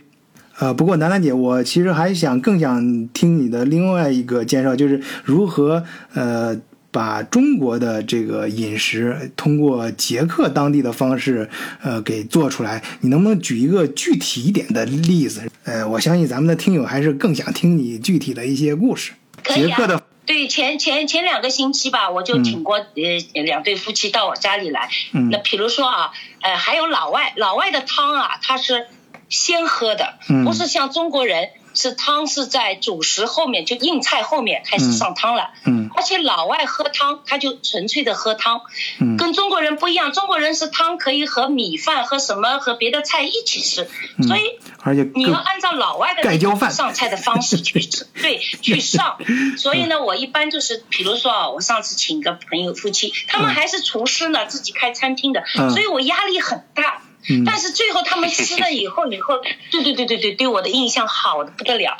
[0.58, 6.54] 呃，不过楠楠姐，我其实还想更想听你的另外一个介绍，就是如何呃
[6.90, 11.48] 把中国的这个饮食通过捷克当地的方式，
[11.82, 12.82] 呃，给做出来。
[13.00, 15.50] 你能不能举一个具体一点的例子？
[15.64, 19.12] 呃，我相信咱们的听友还是更想听你具体的一些故事。
[19.44, 24.88] 捷克的对前前前两个星期吧，我就请过呃两对夫妻到我家里来。
[25.12, 28.86] 嗯那比如说啊，呃，还有老外，老外的汤啊，他是
[29.28, 31.48] 先喝的，嗯不是像中国人
[31.80, 35.50] 是汤是在主食后面，就硬菜后面开始上汤了。
[35.64, 38.60] 嗯而且老外喝汤，他就纯粹的喝汤，
[39.00, 40.12] 嗯跟中国人不一样。
[40.12, 43.88] 中国人是汤可以和米饭和什么和别的菜一起吃，
[44.18, 44.42] 嗯所以
[44.82, 49.16] 而且你要按照老外的那种盖浇饭上菜的方式去吃， 对，去上。
[49.56, 57.02] 所以呢，我一般就是，比如说啊，我上次请个朋友夫妻，他们还是厨师呢，自己开餐厅的，嗯所以我压力很大。
[57.44, 59.38] 但是最后他们吃了以后，以后
[59.70, 61.96] 对对对对对，对我的印象好的不得了。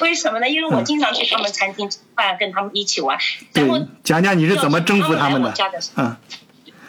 [0.00, 0.48] 为什么呢？
[0.48, 3.18] 因为我经常去他们餐厅吃饭，跟他们一起玩。
[3.52, 5.80] 然后对，讲讲你是怎么征服他们的要是他们来我家的？
[5.96, 6.16] 嗯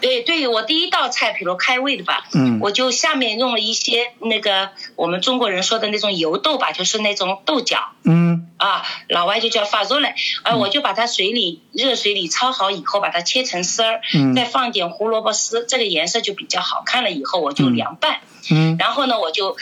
[0.04, 2.58] 对对，我第一道菜，比如开胃的吧，嗯。
[2.60, 8.46] 我就下面用了一些那个我们中国人说的那种油豆吧，就是那种豆角嗯。
[8.58, 14.34] 啊，老外就叫发肉嘞，啊，我就把它水里热水里焯好以后，把它切成丝儿，嗯。
[14.34, 17.10] 再放点胡萝卜丝，这个颜色就比较好看了。
[17.10, 17.74] 以后我就嗯。
[17.74, 18.76] 凉拌，嗯。
[18.78, 19.56] 然后呢，我就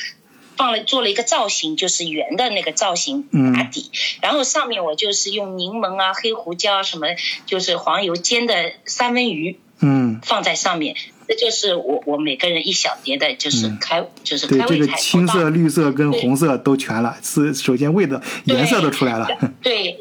[0.56, 3.52] 放了做了一个造型，就是圆的那个造型嗯。
[3.52, 7.06] 打底，然后上面我就是用柠檬啊、黑胡椒啊什么，
[7.46, 9.60] 就是黄油煎的三文鱼。
[9.82, 10.96] 嗯，放在上面，
[11.28, 14.96] 这就是我我每个人一小碟的，就是嗯开、就是对，这个开胃菜。
[14.96, 19.26] 青色、绿色跟红色都全了，是首先味的颜色都出来了。
[19.60, 19.98] 对，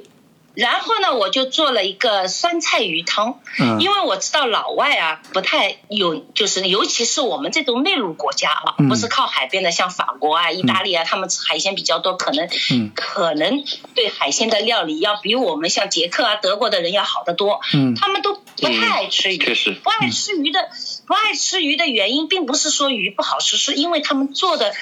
[0.53, 3.79] 然后呢，我就做了一个酸菜鱼汤，嗯。
[3.79, 8.89] 因为我知道老外啊不太有，就是尤其是我们这种内陆国家啊，嗯。
[8.89, 12.91] 不是靠海边的，像法国啊、意大利啊，他们吃海鲜比较多，可能、嗯。
[12.95, 13.63] 可能
[13.95, 17.61] 对海鲜的料理要比我们像捷克啊、德国的人要好得多。
[17.73, 17.95] 嗯。
[17.95, 19.71] 他们都不太爱吃鱼，确实。
[19.71, 20.69] 不爱吃鱼的，
[21.07, 24.73] 不爱吃鱼的原因，并不是说鱼不好吃，是因为他们做的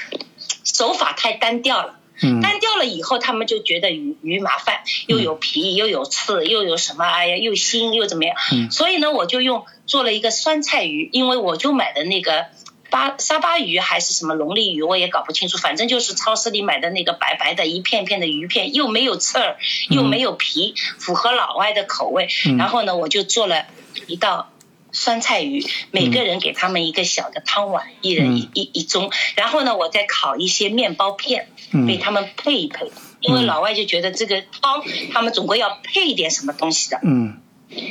[0.64, 1.99] 手法太单调了。
[2.22, 8.36] 嗯单调了以后，他们就觉得鱼鱼麻烦，又有皮，又有刺，又有什么，哎呀，又腥又怎么样？
[8.52, 12.46] 嗯所以呢，我就用做了一个酸菜鱼，因为我就买的那个
[12.90, 19.58] 巴沙巴鱼还是什么龙利鱼，我也搞不清楚，反正就是超市里买的那个白白的一片片的鱼片，又没有刺儿，
[19.90, 22.28] 又没有皮，符合老外的口味。
[22.46, 23.66] 嗯然后呢，我就做了
[24.08, 24.50] 一道。
[24.92, 29.12] 酸菜鱼，每个人给他们一个小的汤碗，一人一一一盅。
[29.36, 32.92] 然后呢，我再烤一些面包片，嗯给他们配一配。
[33.22, 37.42] 因为老外就觉得这个汤，他们总归要配一点什么东西的，嗯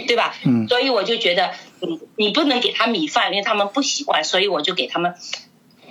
[0.07, 0.35] 对吧？
[0.45, 5.15] 嗯所以我就觉得，你你不能给他米饭，因为他们不习惯，所以我就给他们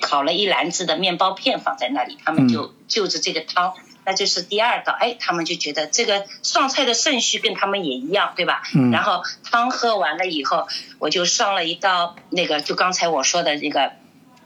[0.02, 3.76] 烤了一篮子的面包片放在那里，他们就就着这个汤。
[4.08, 8.64] 那就是第二道，哎，他们就觉得这个上菜的顺序跟他们也一样，对吧？
[8.74, 10.66] 嗯然后汤喝完了以后，
[10.98, 13.92] 我就上了一道那个，就刚才我说的那个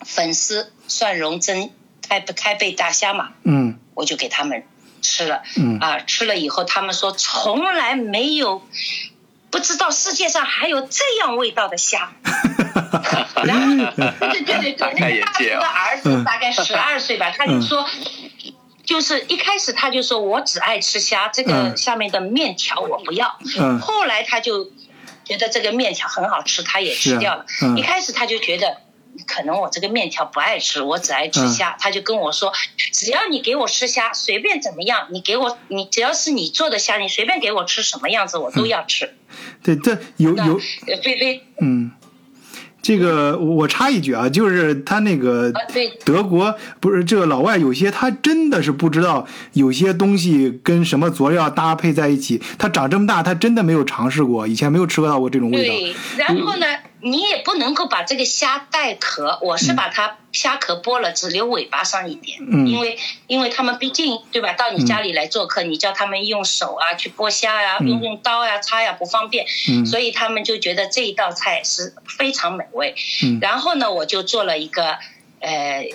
[0.03, 1.69] 粉丝蒜蓉蒸
[2.09, 4.63] 开开背大虾嘛，嗯我就给他们
[5.03, 5.43] 吃了。
[5.55, 8.67] 嗯啊，吃了以后，他们说从来没有，
[9.51, 12.13] 不知道世界上还有这样味道的虾。
[13.45, 13.75] 然后，
[14.31, 17.87] 对对对对，那个大叔的儿嗯子大概十二岁吧，他就说。
[18.83, 23.37] 就是一开始他就说我只爱吃虾，这个嗯下面的面条我不要。
[23.57, 24.71] 嗯后来他就
[25.23, 27.45] 觉得这个面条很好吃，他也吃掉了。
[27.61, 28.81] 嗯一开始他就觉得。
[29.27, 31.75] 可能我这个面条不爱吃，我只爱吃嗯虾。
[31.77, 32.53] 他就跟我说，
[32.93, 39.13] 只要你给我吃虾，随便怎么样，你给我，你只要是你做的虾，你随便给我吃什么样子，我都要吃。
[39.61, 41.91] 对，这有那有呃菲菲嗯，
[42.81, 45.53] 这个我我插一句啊，就是他那个
[46.03, 55.73] 德国不是这个老外有些他真的是不知道有些东西跟什么佐料搭配在一起，他长这么大他真的没有尝试过，以前没有吃到过这种味道。
[55.73, 56.65] 对，然后呢，
[57.01, 62.67] 你也不能够把这个虾带壳，我是把它虾壳剥了，只留尾巴上一点，嗯。
[62.67, 67.87] 因为因为他们毕竟对吧，到你家里来做客，你叫他们用手啊去剥虾呀、嗯。
[67.89, 69.85] 用用刀呀、叉呀不方便，嗯。
[69.85, 72.95] 所以他们就觉得这一道菜是非常美味。
[73.23, 73.39] 嗯。
[73.41, 74.97] 然后呢，我就做了一个
[75.39, 75.89] 呃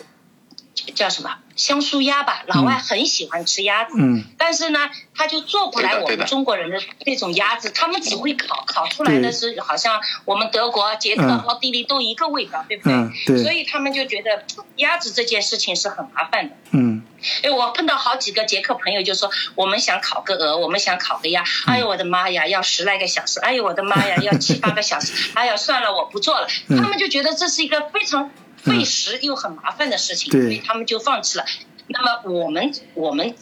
[0.95, 3.95] 叫什么香酥鸭吧，老外很喜欢吃鸭子。
[3.99, 4.25] 嗯。
[4.39, 12.93] 但是呢，他就做不来我们中国人的那种鸭子，他们只会烤，烤出来的是好像我们德国、捷克、嗯奥地利都一个味道，对不对？
[12.93, 13.43] 嗯对。
[13.43, 14.45] 所以他们就觉得
[14.77, 16.55] 鸭子这件事情是很麻烦的。
[16.73, 17.03] 嗯。
[17.43, 21.75] 哎，我碰到好几个捷克朋友就说，我们想烤个鹅，我们想烤个鸭，嗯。
[21.75, 26.47] 哎呦我的妈呀，要十来个小时，哎呦我的妈呀，要七八个小时，哎呀算了，我不做了。
[26.69, 26.77] 嗯。
[26.77, 28.31] 他们就觉得这是一个非常
[28.67, 30.41] 费时又很麻烦的事情，对。
[30.43, 31.45] 所以他们就放弃了。
[31.89, 33.35] 那么我们我们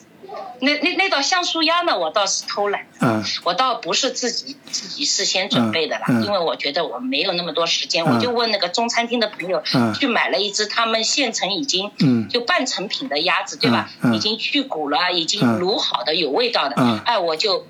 [0.61, 8.15] 那那那道香酥鸭呢，我倒是偷懒，嗯我倒不是自己自己事先准备的啦，因为我觉得我没有那么多时间，嗯。
[8.15, 9.95] 我就问那个中餐厅的朋友、嗯。
[9.95, 12.29] 去买了一只他们现成已经嗯。
[12.29, 13.91] 就半成品的鸭子，对吧？
[14.13, 15.61] 已经去骨了，已经嗯。
[15.61, 17.01] 卤好的，有味道的，嗯。
[17.05, 17.67] 哎，我就。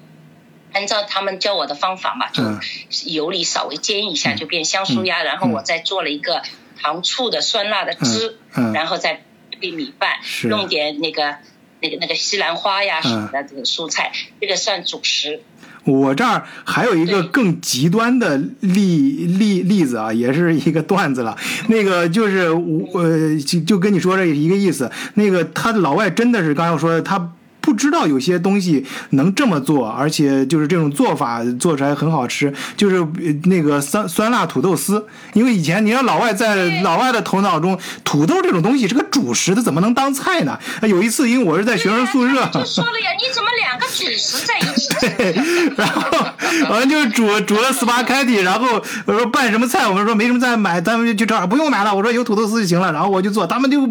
[0.73, 2.59] 按照他们教我的方法嘛，就嗯。
[3.05, 4.37] 油里稍微煎一下，嗯。
[4.37, 5.23] 就变香酥鸭。
[5.23, 6.43] 然后我再做了一个
[6.81, 9.23] 糖醋的酸辣的汁，嗯嗯然后再
[9.61, 11.37] 配米饭，是弄点那个
[11.81, 15.41] 那个那个西兰花呀嗯什么的这个蔬菜，这个算主食。
[15.87, 21.37] 我这儿还有一个更极端的例例例子啊，也是一个段子了。
[21.69, 24.91] 那个就是我呃，就就跟你说这一个意思。
[25.13, 27.33] 那个他老外真的是刚才我说的，他
[27.65, 35.07] 不知道有些东西能这么做，而且就是这种做法做出来很好吃，就是呃那个酸酸辣土豆丝。
[35.33, 40.59] 因为以前你让老外在老外的头脑中，土豆这种东西是个主食，它怎么能当菜呢？
[40.83, 45.09] 有一次，因为我是在学生宿舍，就说了呀，你怎么两个主食在一起吃？
[45.17, 45.33] 对，
[45.77, 46.27] 然后
[46.69, 53.89] 我们就煮煮了 spaghetti，然后我说拌什么菜，我们说没什么菜买，咱们就去超市不用买了，我说有土豆丝就行了，然后我就做，他们就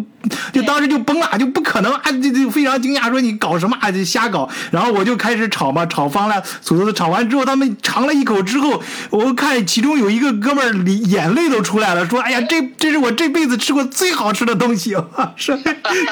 [0.54, 6.44] 就当时就崩了，就不可能啊，就就非常惊讶说你搞什么啊，就瞎搞，然后我就开始炒嘛，炒方了。
[6.66, 15.58] 土豆丝，炒完之后他们尝了一口之后，我看其中有一个哥们儿里眼泪都出来了，说哎呀这这是我这辈子吃过最好吃的东西， 啊，说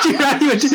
[0.02, 0.68] 竟然有这，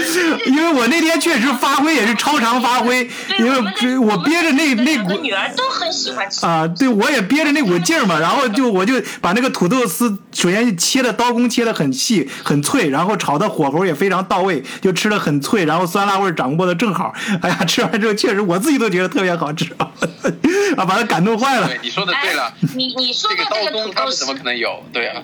[0.47, 3.09] 因为我那天确实发挥也是超常发挥，
[3.39, 6.45] 因为我憋着那那股女儿都很喜欢吃。
[6.45, 17.15] 啊，对，我也憋着那股劲儿嘛，然后就我就把那个土豆丝，首先切的刀工切的很细很脆，然后炒的火候也非常到位，就吃的很脆，然后酸辣味儿掌握的正好。
[17.41, 21.79] 哎呀，吃完之后确实我自己都觉得特别好吃 啊，把他感动坏了对，。
[21.83, 24.83] 你说的对了哎，，你你说这个的这个刀工他们土豆丝怎么可能有？
[24.93, 25.23] 对啊，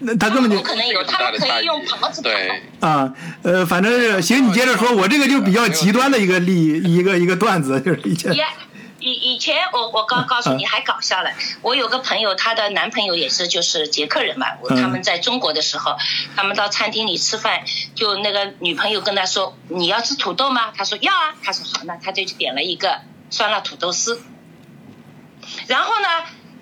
[0.00, 2.60] 那他根本就不可能有，他们可以用笸子对。
[2.80, 8.44] 啊，呃，反正是行，你接着说，我这个就比较极端的一个例，一个一个段子，就是以前也
[9.02, 15.96] 以以前我我告告诉你还搞笑了，我有个朋友，她的男朋友也是就是捷克人嘛，他们在中国的时候，
[16.36, 20.72] 他们到餐厅里吃饭，就那个女朋友跟他说你要吃土豆吗？
[20.76, 24.22] 他说要啊，他说好，那他就点了一个酸辣土豆丝，
[25.66, 26.08] 然后呢。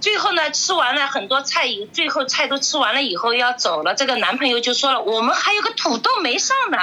[0.00, 6.78] 最后呢，吃完了很多菜以，最后菜都吃完了以后要走了，这个男朋友就说了，我们还有个土豆没上呢。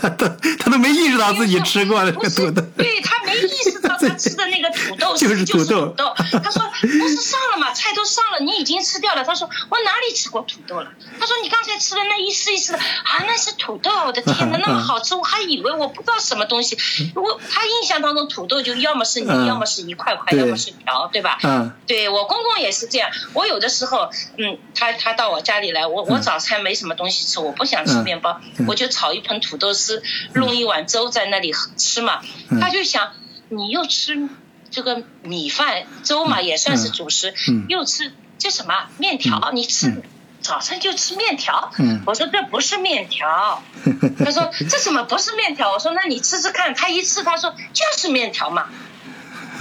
[0.00, 0.26] 他 都
[0.58, 5.94] 他都没意识到自己吃过了土豆，对他没意识到他吃的那个土豆 就是土豆。
[6.42, 9.24] 他说不是上了嘛，菜都上了，你已经吃掉了。
[9.24, 10.90] 他说我哪里吃过土豆了？
[11.18, 16.76] 他说你刚才吃的那一丝一丝的啊，那是土豆，我的天哪，那么好吃，我还以为我不知道什么东西。
[17.14, 21.38] 我他印象当中土豆就要么是泥，嗯要么是一块块，要么是条，对吧？
[21.42, 30.02] 嗯对我公公也是这样，我有的时候，嗯，他他到我家里来，我我早餐没什么东西吃，我不想吃嗯面包，嗯我就炒一盆土豆丝，
[30.34, 32.22] 弄一碗粥在那里喝吃嘛。
[32.48, 32.60] 嗯。
[32.60, 33.12] 他就想，
[33.48, 34.28] 你又吃
[34.70, 37.66] 这个米饭粥嘛，也算是主食，嗯。
[37.68, 38.86] 又吃这什么？
[38.98, 39.88] 面条，你吃。
[39.88, 40.02] 嗯。
[40.40, 42.00] 早上就吃面条，嗯。
[42.06, 43.62] 我说这不是面条，
[44.24, 45.72] 他说这怎么不是面条？
[45.72, 48.68] 我说那你吃吃看，他一吃他说就是面条嘛，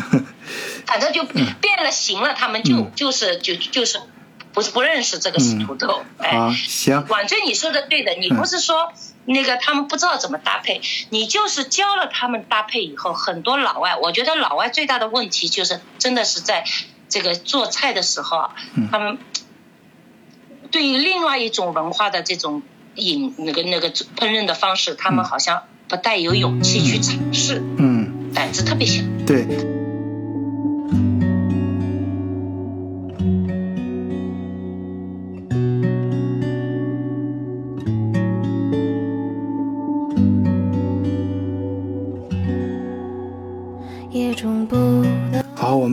[0.85, 2.91] 反正就变了形了，他们就、嗯。
[2.95, 3.99] 就是就就是
[4.53, 8.93] 不不认识这个是土豆，哎，行，婉珍你说的对的，你不是说
[9.27, 16.63] 那个他们不知道怎么搭配，你就是教了他们搭配以后，很多老外，我觉得老外最大的问题就是真的是在
[17.09, 18.49] 这个做菜的时候
[18.89, 19.17] 他们
[20.71, 22.63] 对于另外一种文化的这种
[22.95, 29.03] 饮那个那个烹饪的方式，他们好像不带有勇气去尝试，嗯，胆子特别小。
[29.25, 29.76] 对。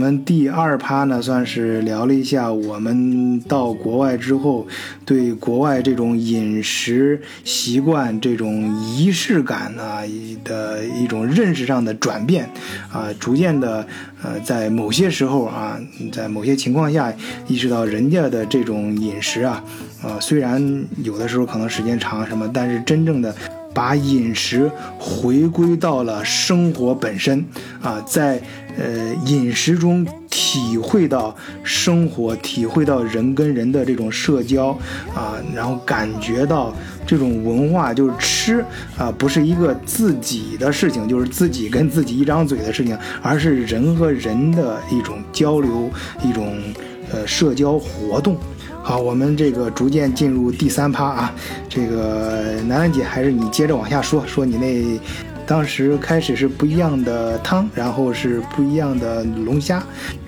[0.05, 4.67] 我们第二趴呢，算是聊了一下我们到国外之后
[5.07, 10.03] 对国外这种饮食习惯、这种仪式感啊
[10.45, 12.51] 的一种认识上的转变
[12.93, 13.87] 啊，逐渐的
[14.23, 15.81] 呃，在某些时候啊，
[16.13, 17.11] 在某些情况下
[17.49, 19.65] 意识到人家的这种饮食啊，
[20.03, 23.35] 呃，虽然有的时候可能时间长什么，但是真正的。
[23.75, 24.71] 把饮食
[25.01, 27.45] 回归到了生活本身
[27.83, 28.41] 啊，在
[28.79, 34.69] 呃饮食中体会到生活，体会到人跟人的这种社交
[35.15, 36.75] 啊，然后感觉到
[37.07, 38.65] 这种文化就是吃
[38.99, 45.91] 啊，不是一个自己的事情，就是自己跟自己一张嘴的事情，而是人和人的一种交流，
[46.23, 46.57] 一种
[47.13, 48.37] 呃社交活动。
[48.83, 51.35] 好，我们这个逐渐进入第三趴啊，
[51.71, 55.01] 这个楠楠姐还是你接着往下说，说你那
[55.47, 59.83] 当时开始是不一样的汤，然后是不一样的龙虾，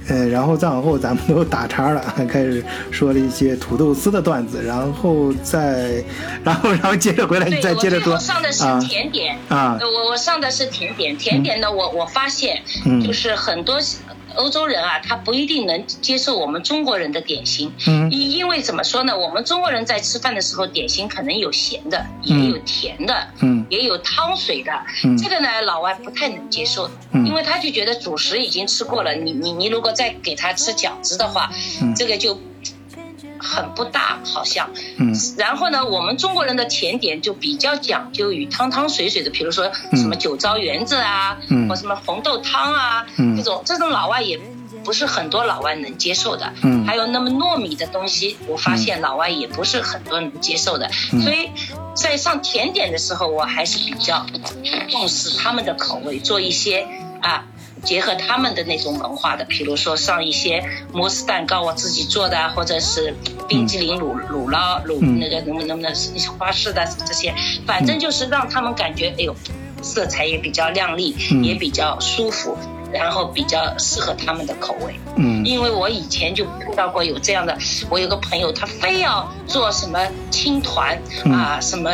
[0.08, 6.04] 呃，然后再往后咱们都打岔了，开始说了一些土豆丝的段子，然后再，
[6.44, 9.76] 然后 然后接着回来，你，再接着说我上的是啊甜点，啊。
[9.80, 13.02] 呃我我上的是甜点，甜点呢，我我发现嗯。
[13.02, 13.78] 就是很多
[14.36, 18.10] 欧洲人啊，他不一定能接受我们中国人的点心，嗯。
[18.10, 22.42] 因因为怎么说呢，我们中国人在吃饭的时候，点心可能有咸的，嗯。
[22.42, 23.66] 也有甜的，嗯。
[23.68, 24.72] 也有汤水的，
[25.04, 25.16] 嗯。
[25.16, 27.26] 这个呢，老外不太能接受，嗯。
[27.26, 31.50] 因为他就觉得主食已经吃过了，你你你如果再给他吃饺子的话，
[31.82, 31.94] 嗯。
[31.94, 32.38] 这个就
[33.46, 34.68] 很不大，好像。
[34.98, 44.38] 嗯然后呢，我们中国人的甜点就比较讲究于汤汤水水的，比如说嗯什么酒糟圆子啊，嗯或什么红豆汤啊，嗯这种这种老外也
[44.84, 46.52] 不是很多老外能接受的。
[46.62, 50.90] 嗯还有那么糯米的东西，我发现老外也不是很多人能接受的。
[51.12, 51.50] 嗯所以
[51.94, 54.26] 在上甜点的时候，我还是比较
[54.88, 56.86] 重视他们的口味，做一些
[57.22, 57.44] 啊。
[57.82, 60.62] 结合他们的那种文化的，比如说上一些
[60.92, 63.14] 摩斯蛋糕我自己做的啊，或者是
[63.48, 65.94] 冰激凌、乳乳酪、乳嗯那个能不能不能
[66.38, 67.34] 花式的这些，
[67.66, 69.34] 反正就是让他们感觉，哎呦，
[69.82, 71.44] 色彩也比较亮丽，嗯。
[71.44, 72.56] 也比较舒服，
[72.92, 74.98] 然后比较适合他们的口味。
[75.16, 75.44] 嗯。
[75.44, 77.56] 因为我以前就碰到过有这样的，
[77.88, 80.00] 我有个朋友，他非要做什么
[80.30, 81.90] 青团嗯啊，什么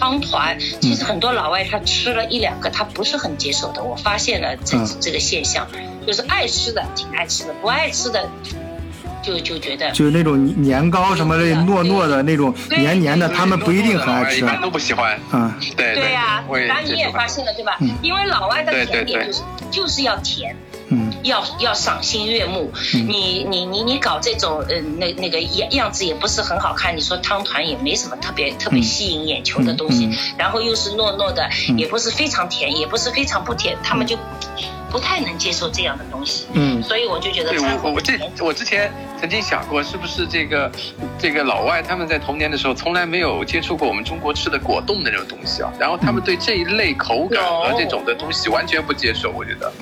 [0.00, 3.82] 汤团，其实很多老外他吃了一两个，他不是很接受的。
[3.82, 5.68] 我发现了这嗯这个现象，
[6.06, 8.26] 就是爱吃的挺爱吃的，不爱吃的
[9.22, 15.20] 就就觉得就是那种年糕什么的糯糯的那种黏黏的，他们不一定很爱吃一般都不喜欢。
[15.30, 15.54] 啊。
[15.76, 17.90] 对对呀、然后你也发现了对吧嗯？
[18.00, 20.56] 因为老外的对对对甜点就是就是要甜。
[21.22, 23.06] 嗯要要赏心悦目，嗯。
[23.08, 30.08] 你你你你搞这种呃那那个样样子也不是很好看，你说汤团也没什么特别特别吸引眼球的东西，
[30.38, 31.78] 然后又是糯糯的，嗯。
[31.78, 34.16] 也不是非常甜，也不是非常不甜，他们就
[34.90, 36.82] 不太能接受这样的东西，嗯。
[36.82, 38.90] 所以我就觉得对我我这我之前
[39.20, 40.70] 曾经想过，是不是这个
[41.18, 49.72] 这个老外他们在童年的时候从来没有接触过我们中国吃的果冻的那种东西啊，然后他们对这一类口感和这种的东西完全不接受，我觉得。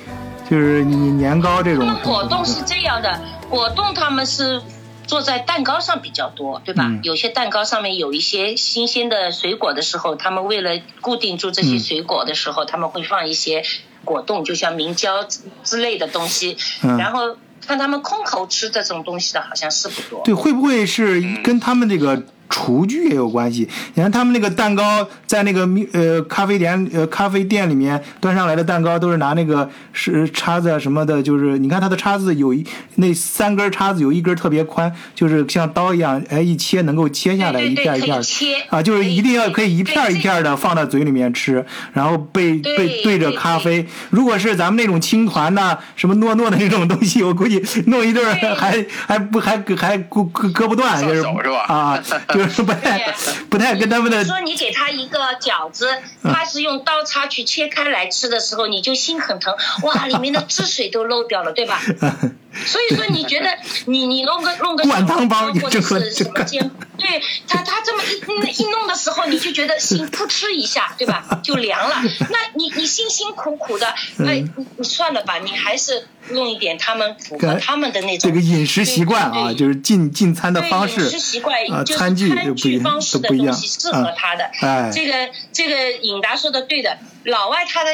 [0.49, 4.61] 就是你年糕这种果冻是这样的，果冻他们是
[5.05, 6.85] 做在蛋糕上比较多，对吧？
[6.87, 10.71] 嗯有些蛋糕上面有一些新鲜的水果的时候，他们为了
[11.01, 13.63] 固定住这些嗯水果的时候，他们会放一些
[14.03, 16.57] 果冻，就像明胶之之类的东西。
[16.83, 17.37] 嗯然后
[17.67, 20.23] 看他们空口吃这种东西的，好像是不多。
[20.23, 23.67] 对，会不会是跟他们这个厨具也有关系？
[23.93, 40.49] 你看他们那个蛋糕，在那个呃咖啡店呃咖啡店里面端上来的蛋糕，都是拿那个是叉子啊什么的，就是你看它的叉子有一那三根叉子有一根特别宽，就是像刀一样，哎一切能够切下来一片一片以切啊，就是一定要可以一片一片的。
[40.59, 43.85] 放到嘴里面吃，然后背对背对着咖啡。
[44.09, 48.25] 如果是咱们那种青团呐、什么糯糯的那种东西，我估计弄一对
[48.55, 51.21] 还还不还还割割割不断，就是
[51.67, 51.97] 啊，
[52.33, 53.13] 就 是不太对
[53.49, 55.89] 不太跟他们的你说你给他一个饺子，
[56.23, 61.81] 嗯他是用刀叉去切开来吃的时候，你就心很疼，哇，里面的汁水都漏掉了，对吧？
[62.65, 63.49] 所以说，你觉得
[63.85, 71.39] 你你弄个弄个 灌汤包或者这个是什么煎，对他他这么一一弄的时候，你就觉得心扑哧一下，对吧？
[71.43, 72.01] 就凉了。
[72.29, 73.87] 那你你辛辛苦苦的，
[74.19, 84.49] 哎，你你算了吧，你还是弄一点他们符合他们的那种这个饮食习惯啊，就是进进餐的方式饮食习惯啊，就是餐具就餐具方式的东西适合他的。
[84.61, 87.91] 哎这个这个尹达说的对的，老外他的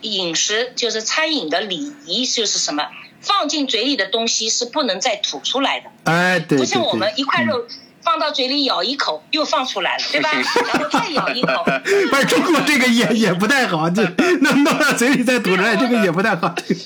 [0.00, 2.88] 饮食就是餐饮的礼仪就是什么，
[3.22, 7.66] 放进嘴里的东西是不能再吐出来的，哎，对对不像我们，一块肉。
[8.02, 10.30] 放到嘴里咬一口，又放出来了，对吧？
[10.32, 11.64] 然后再咬一口，
[12.10, 14.02] 不是中国这个也也不太好，这
[14.40, 16.48] 弄弄到嘴里再吐出来，这个也不太好。
[16.50, 16.76] 对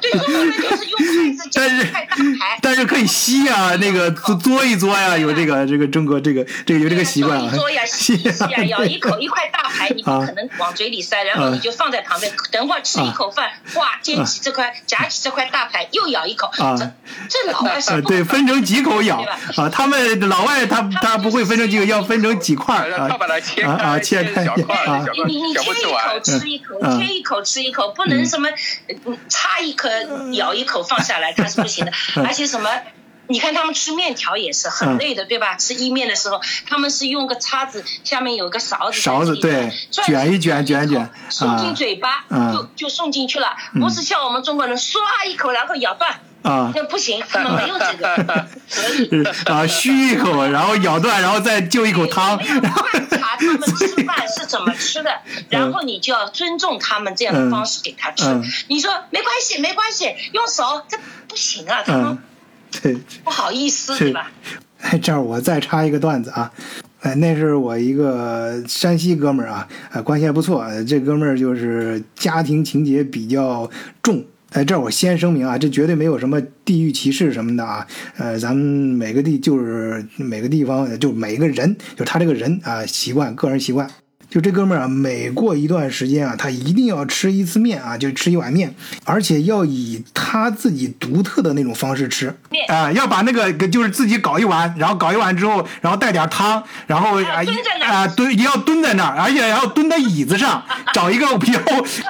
[0.00, 10.24] 对，中国人就是用筷子夹但是一块大排，但是可以吸啊，那个嘬嘬一嘬呀，有这个这个中国这个这个有这个习惯啊，嘬一嘬呀， 吸呀，咬一口一块大排，你不啊。
[10.26, 16.76] 可能往嘴里塞，然后你就放在旁边，等会儿吃一口饭，哇，捡起这块，夹起这块大排，又咬一口，啊。
[16.78, 16.90] 这
[17.28, 19.24] 这老 外是对，分成几口咬。
[19.56, 19.68] 啊。
[19.70, 28.48] 他们老外他他不会分成几个，要分成几块儿啊他把它切开切小块小你你你切一口吃一口，嗯切一口吃一口，不能什么
[28.88, 29.90] 呃插一颗
[30.32, 31.92] 咬一口放下来，它是不行的。
[32.16, 32.70] 嗯而且什么，
[33.26, 35.56] 你看他们吃面条也是很累的，对吧？
[35.56, 44.98] 吃意面的时候，他们是用个叉子，下面有个勺子，勺子对卷一卷卷一卷送啊进嘴巴嗯就就送进去了，不是像我们中国人唰
[45.28, 46.20] 一口然后咬断。
[46.42, 48.46] 啊那不行，他们没有这个，
[49.52, 55.10] 啊，吸一口，然后咬断，然后再就一口汤，观察他们吃饭是怎么吃的，
[55.50, 58.42] 然后你就要尊重他们这样的方式给他吃嗯。
[58.68, 62.18] 你说没关系，没关系，用手这不行啊，他们。
[63.24, 64.30] 不好意思，是对吧？
[64.80, 66.52] 哎， 这儿我再插一个段子啊，
[67.00, 70.60] 哎，那是我一个山西哥们儿啊，呃，关系还不错。
[70.60, 73.68] 呃这哥们儿就是家庭情节比较
[74.02, 74.24] 重。
[74.50, 77.86] 哎，这我先声明啊，这绝对没有什么地域歧视什么的啊。
[78.16, 83.90] 呃，咱们每个地就是每个地方就每个人，就他这个人啊，习惯个人习惯。
[84.30, 88.74] 就这哥们儿啊，每过一段时间啊，他一定要吃一次面啊，就吃一碗面，
[89.04, 92.34] 而且要以他自己独特的那种方式吃。
[92.50, 92.66] 面。
[92.68, 97.40] 啊、要把那个就是自己搞一碗，然后搞一碗之后，然后带点汤，然后啊
[97.88, 100.62] 啊蹲，也要蹲在那儿，而且要蹲在椅子上，
[100.92, 101.58] 找一个比较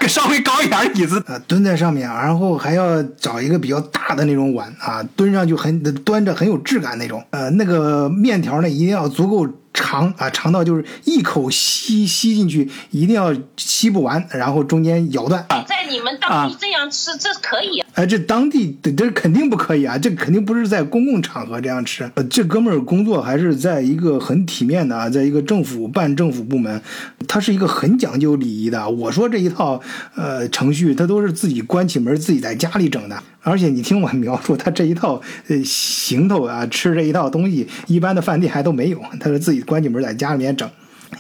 [0.09, 9.47] 稍微高一点的椅子，呃，蹲在上面，然后还要找一个比较大的那种碗啊，蹲上就很端着很有质感那种，呃，那个面条呢一定要足够。
[9.79, 15.47] 长啊，长到就是一口吸吸进去，一定要吸不完，然后中间咬断。
[15.49, 17.88] 啊在你们当地这样吃，这可以啊。
[17.95, 22.09] 哎，这当地这这肯定不可以啊，这肯定不是在公共场合这样吃。
[22.31, 26.81] 这哥们儿工作还是在一个很体面的啊，在一个政府办政府部门，
[27.27, 28.89] 他是一个很讲究礼仪的。
[28.89, 29.81] 我说这一套
[30.15, 33.21] 呃程序，他都是自己关起门自己在家里整的。
[33.43, 40.71] 而且你听我 描述，他这一套呃行头啊，吃这一套东西，一般的饭店还都没有，他是自己关起门在家里面整。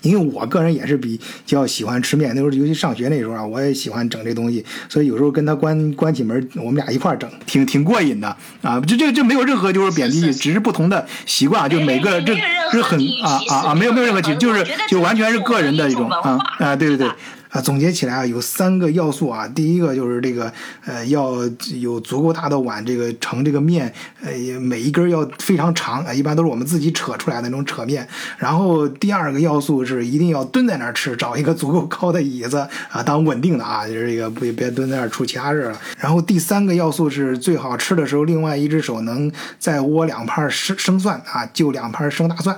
[0.02, 8.28] 因为我个人也是比较喜欢吃面，那时候尤其上学那时候啊，我也喜欢整这东西，所以有时候跟他关关起门，我们俩一块儿整，挺挺过瘾的
[8.62, 8.80] 啊。
[8.80, 17.08] 这这这没有任何就是贬低，是是是只是不同的习惯，就每个这没没有任何这很啊啊啊，没有没有任何歧视，就是就完全是个人的一种啊啊，对对对。
[17.50, 19.48] 啊，总结起来啊，有三个要素啊。
[19.48, 20.52] 第一个就是这个，
[20.84, 21.32] 呃，要
[21.80, 23.92] 有足够大的碗，这个盛这个面，
[24.22, 28.06] 呃，每一根要非常长啊，一般都是我们自己扯出来的那种扯面。
[28.36, 32.58] 然后第二个要素是一定要蹲在那儿吃，找一个足够高的椅子
[32.90, 35.80] 啊，当稳定的啊，就是这个不别蹲在那儿出其他事了。
[35.98, 42.54] 然后第三个要素是最好吃的时候，另外一只手能再握两盘生生蒜啊，就两盘生大蒜。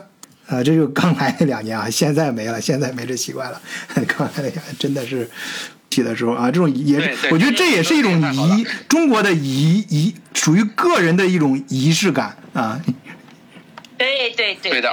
[0.51, 3.63] 啊，这就刚来那两年啊，现在没了，现在没这习惯了。
[4.07, 5.31] 刚来那两年真的是
[5.91, 12.81] 起的时候啊，这种也是我觉得这也是一种仪，中国的仪仪属于个人的一种仪式感啊。
[13.97, 14.91] 对对对对的，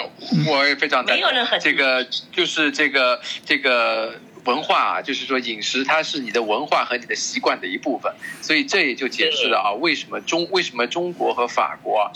[0.48, 1.60] 我也非常赞没有任何同。
[1.62, 12.12] 这个就是这个这个文化啊，就是说饮食它是你的文化和你的习惯的一部分，所以这也就解释了啊，为什么中为什么中国和法国啊，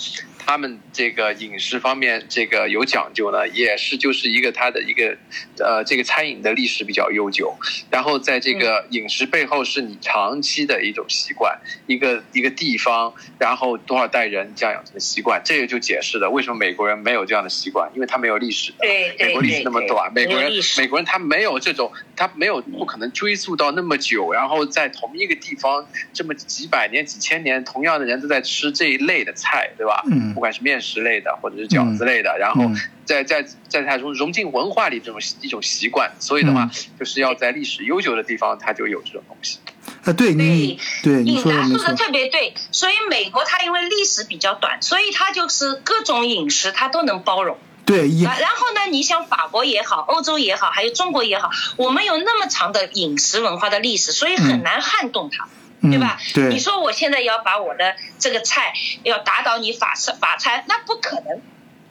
[0.52, 5.18] 他们这个饮食方面这个有讲究呢，也是就是一个它的一个
[5.60, 7.56] 呃这个餐饮的历史比较悠久，
[7.90, 18.80] 然后在这个饮食背后是你长期的一种习惯，一个一个地方，然后多少代人这样养成的习惯，这也就解释了为什么美国人没有这样的习惯，因为他没有历史的。
[18.82, 30.04] 对对美国历史那么短，美国人美国人他没有这种，他没有不可能追溯到那么久，然后在同一个地方这么几百年、几千年，同样的人都在吃这一类的菜，对吧？
[30.12, 32.76] 嗯不管是面食类的或者是饺子类的，然后嗯
[33.06, 39.60] 在在在它融融进文化里这种一种习惯，所以的话，嗯就是要在历史悠久的地方，它就有这种东西。
[40.04, 41.94] 啊，对你对你你说的说。
[41.94, 47.58] 特别对，所以美国它因为历史比较短，所以它就是各种饮食它都能包容。
[47.84, 55.48] 对，然后呢，你像法国也好，欧洲也好，还有中国也好，我们有那么长的饮食文化的历史，所以很难撼动它。
[55.82, 56.20] 对吧？
[56.20, 58.74] 嗯对你说我现在要把我的这个菜
[59.04, 61.42] 要打倒你法式法餐，那不可能，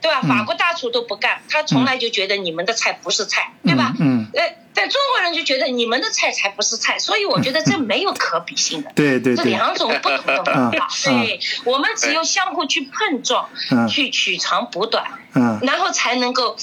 [0.00, 0.20] 对吧？
[0.22, 3.94] 嗯法国大厨都不干，他从来就觉得你们的菜不是菜，对吧？
[3.98, 8.90] 嗯，嗯呃，但中国人就觉得你们的菜才不是菜，所以我觉得这没有可比性的。
[8.94, 16.56] 这对对对，两种不同的文化，嗯对我们只有相互去碰撞，嗯去取长补短，嗯然后才能够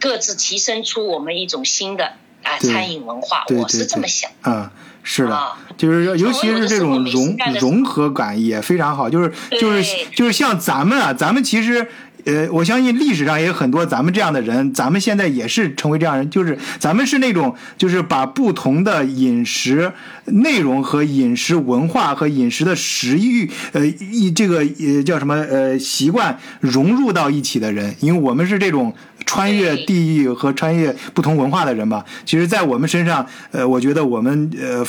[0.00, 2.14] 各自提升出我们一种新的
[2.44, 3.44] 啊对餐饮文化。
[3.48, 4.30] 我是这么想。
[4.42, 4.72] 啊，
[5.10, 9.82] 是的啊，就是尤其是这种融融合感也非常好，就是就是
[10.14, 11.86] 就是像咱们啊，咱们其实。
[12.24, 19.90] 呃，我相信历史上也有很多咱们这样的人，咱们现在也是成为这样人，就是咱们是那种，就是把不同的饮食
[20.30, 32.04] 内容和饮食文化和饮食的食欲，呃，一这个呃叫什么呃习惯融入到一起的人，因为我们是这种穿越地域和穿越不同文化的人嘛。
[32.24, 34.84] 其实，在我们身上，呃，我觉得我们呃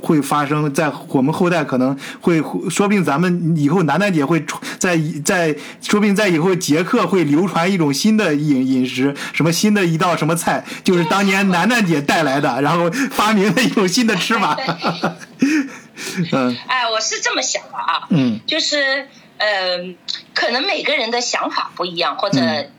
[0.00, 4.44] 会发生在我们后代可能会，说不定咱们以后楠楠姐会
[4.78, 14.56] 在在，说不定在以后捷克会流传一种新的饮饮食，什么新的一道什么菜，就是当年楠楠姐带来的，然后发明的一种新的吃法。
[16.32, 18.40] 嗯 哎，我是这么想的啊，嗯。
[18.46, 19.08] 就是
[19.38, 19.94] 呃，
[20.34, 22.70] 可能每个人的想法不一样，或者嗯。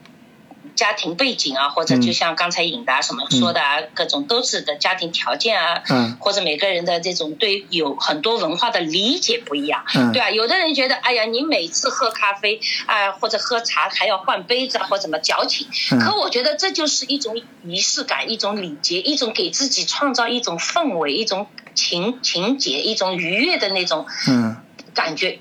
[0.75, 2.01] 家庭背景啊，或者嗯。
[2.01, 6.17] 就像刚才颖达什么说的啊，各种都是的家庭条件啊，嗯。
[6.19, 10.11] 或者每个人的这种对有很多文化的理解不一样，嗯。
[10.11, 10.29] 对吧？
[10.29, 15.99] 有的人觉得，哎呀，你每次喝咖啡啊、或者喝茶还要换杯子啊，或怎么矫情，嗯。
[15.99, 21.47] 可我觉得这就是一种仪式感，一种礼节，一种给自己创造一种氛围，一种
[21.77, 24.57] 情情节，一种愉悦的那种嗯
[24.93, 25.39] 感觉。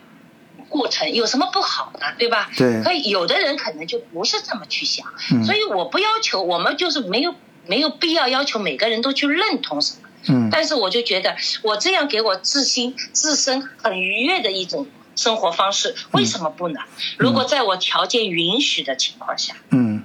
[0.68, 2.06] 过程有什么不好呢？
[2.18, 2.50] 对吧？
[2.56, 7.34] 对可以有的人可能就不是这么去想，嗯所以我不要求我们就是没有
[7.66, 16.80] 没有必要要求每个人都去认同什么，嗯但是我就觉得我这样给我自心自身很愉悦的一种生活方式，为什么不呢？
[17.16, 19.95] 如果在我条件允许的情况下，嗯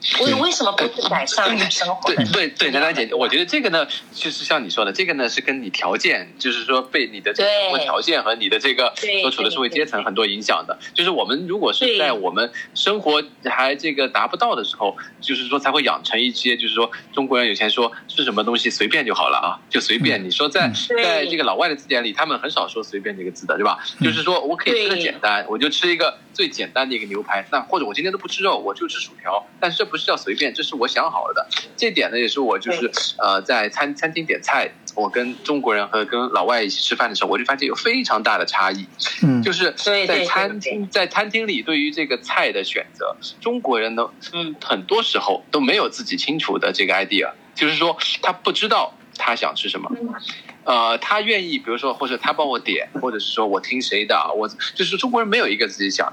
[0.00, 2.12] 嗯为为什么不去改善我的生活？
[2.14, 8.92] 对对对，楠楠姐，我觉得这个呢，就是像你说的，这个呢是跟你条件，就是说被你的这个生活条件和你的这个
[9.22, 10.78] 所处的社会阶层很多影响的。
[10.94, 20.24] 就是我们如果是在我们生活还这个达不到的时候，就是说才会养成一些，就是说中国人有钱说吃什么东西随便就好了啊，就随便。
[20.24, 20.72] 你说在
[21.04, 23.78] 在这个老外的字典里，他们很少说随便这个字的，对吧？
[24.00, 31.46] 就是说我可以吃的简单，我就吃一个最简单的一个牛排，那或者我今天都不吃肉，我就吃薯条，但是这不是叫随便，这是我想好了的。
[31.76, 38.86] 这点呢，也是我就是呃在餐餐厅点菜，我跟中国人和跟老外一起吃饭的时候，我就发现有非常大的差异，
[39.22, 49.90] 嗯就是在餐厅在餐厅里对于这个菜的选择，中国人呢嗯，很多时候都没有自己清楚的这个 idea，就是说他不知道他想吃什么。
[50.62, 56.12] 呃，他愿意，比如说，或者他帮我点，或者是说我听谁的啊，我就是中国人没有一个自己想。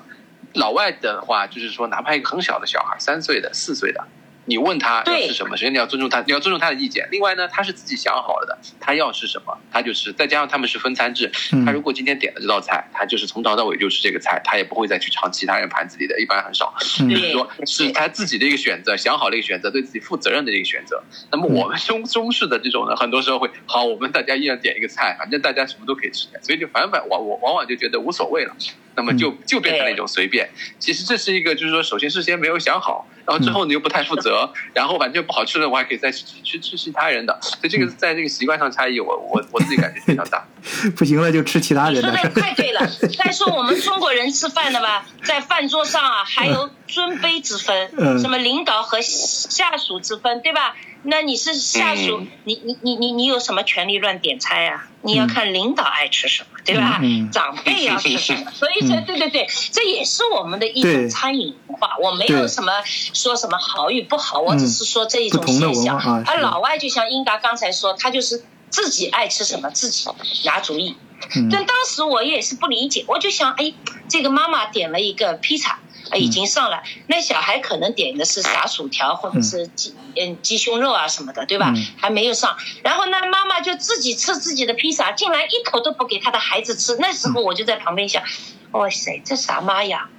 [0.53, 4.07] 老外的话，就是说，哪怕一个很小的小孩，三岁的、四岁的，
[4.47, 7.07] 你问他要对吃什么，首先你要尊重他，你要尊重他的意见。
[7.11, 10.13] 另外呢，他是自己想好了的，他要吃什么，他就吃。
[10.13, 16.73] 再加上他们是分餐制，嗯他如果今天点了这道菜，他就是从头到尾就吃这个菜，他也不会再去尝其他人盘子里的，一般很少。
[17.01, 21.03] 嗯就是说是他自己的一个选择，想好的一个选择，对自己负责任的一个选择。
[21.29, 28.55] 那么我们中中式的这种呢，很多时候会好，我们大家一人点一个菜，反正大家什么都可以吃，所以就反反往我往往就觉得无所谓了，
[28.95, 30.49] 那么就就变成了一种随便。
[30.79, 34.36] 其实这是一个就是说，首先事先没有想好，然后之后你又不太负责，
[34.73, 40.45] 然后反正不好吃的，我还可以再去去吃其他人的，所以这个在这个习惯上差异，我我我自己感觉非常大。
[40.97, 42.85] 不行了就吃其他人的的太对了。
[43.17, 50.75] 再说我们中国人吃饭的吧，在饭桌上啊，还有尊卑之分，嗯什么领导和下属之分，对吧？
[51.03, 54.87] 那你是下属，嗯你你你你你有什么权利乱点菜啊？
[55.03, 56.99] 你要看领导爱吃什么，对吧？
[57.31, 59.05] 长辈要吃什么，所以说，嗯。
[59.05, 61.95] 对对对，这也是我们的一种餐饮文化。
[62.01, 65.97] 我没有什么说什么好与不好，我只是说这一种现象。
[66.25, 70.09] 而老外就像英达刚才说，他就是自己爱吃什么，自己
[70.43, 70.97] 拿主意。
[71.35, 71.47] 嗯。
[71.49, 73.73] 但当时我也是不理解，我就想，哎，
[74.09, 81.73] 这个妈妈点了一个披萨，呃已经上了，那小孩可能点的是炸薯条或者是鸡嗯鸡胸肉啊什么的，对吧？
[81.75, 86.95] 嗯还没有上，然后呢，妈妈就自己吃自己的披萨，竟然一口都不给他的孩子吃。
[86.99, 88.23] 那时候我就在旁边想，
[88.71, 90.09] 哇塞，这啥妈呀？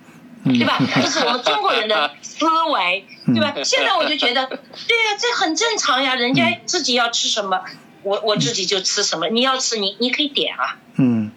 [0.44, 0.78] 嗯对吧？
[0.94, 3.54] 这是我们中国人的思维， 对吧？
[3.64, 7.60] 现在我就觉得，对呀、这很正常呀，人家自己要吃什么，
[8.02, 9.28] 我我自己就吃什么。
[9.28, 10.78] 你要吃，你你可以点啊。
[10.96, 11.32] 嗯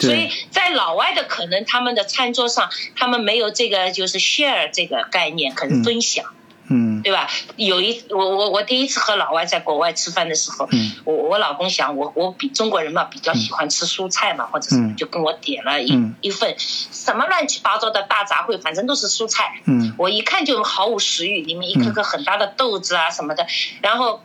[0.00, 6.26] 所以在老外的可能他们的餐桌上，他们没有这个就是 share 这个概念，可能分享，
[6.68, 6.90] 嗯。
[7.02, 7.30] 对吧？
[7.56, 10.92] 有一我我我第一次和老外在国外吃饭的时候，嗯。
[11.04, 14.96] 我我老公想我我比中国人嘛比较喜欢吃蔬菜嘛，或者是嗯。
[14.96, 16.14] 就跟我点了一、嗯。
[16.20, 19.94] 一份什么乱七八糟的大杂烩，反正都是蔬菜，嗯。
[19.96, 23.46] 我一看就毫无食欲，里面一颗颗很大的豆子啊什么的，
[23.80, 24.22] 然后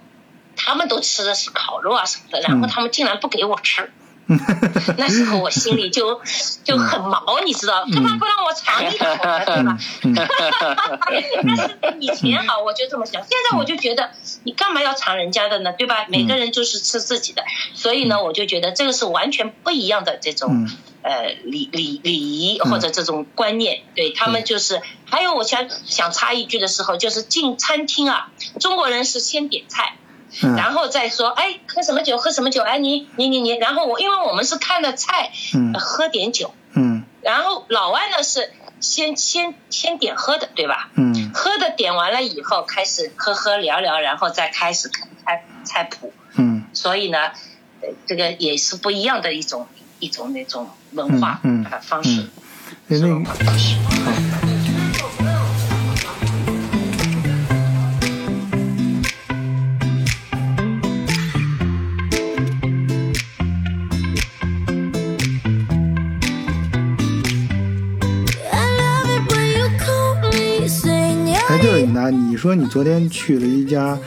[0.57, 2.69] 他们都吃的是烤肉啊什么的，然后嗯。
[2.69, 3.89] 他们竟然不给我吃。
[4.97, 6.21] 那时候我心里就
[6.63, 9.77] 就很毛，你知道，干嘛不让我尝一口呢，对吧？
[10.03, 10.15] 嗯。
[11.45, 14.11] 但是以前啊，我就这么想，现在我就觉得
[14.43, 16.05] 你干嘛要尝人家的呢，对吧？
[16.09, 20.77] 每个人就是吃自己的，所以呢，我就觉得这个是完全不一样的这种嗯。
[21.05, 24.81] 呃礼礼礼仪或者这种观念，对他们就是。
[25.07, 29.97] 还有我想想插一句的时候，就是进餐厅啊，中国人是先点菜。
[30.43, 32.17] 嗯然后再说，哎，喝什么酒？
[32.17, 32.61] 喝什么酒？
[32.63, 40.89] 哎，你你你你，然后我因为我们是看了菜，嗯呃喝点酒，嗯然后老外呢是先先先点喝的，对吧？
[40.95, 46.13] 嗯喝的点完了以后，开始喝喝聊聊，然后再开始看菜菜谱。
[46.37, 47.31] 嗯所以呢，
[47.81, 49.67] 呃，这个也是不一样的一种
[49.99, 52.27] 一种那种文化嗯嗯呃方式
[52.89, 53.75] 文化方式。
[72.05, 73.97] 啊，你说你昨天去了一家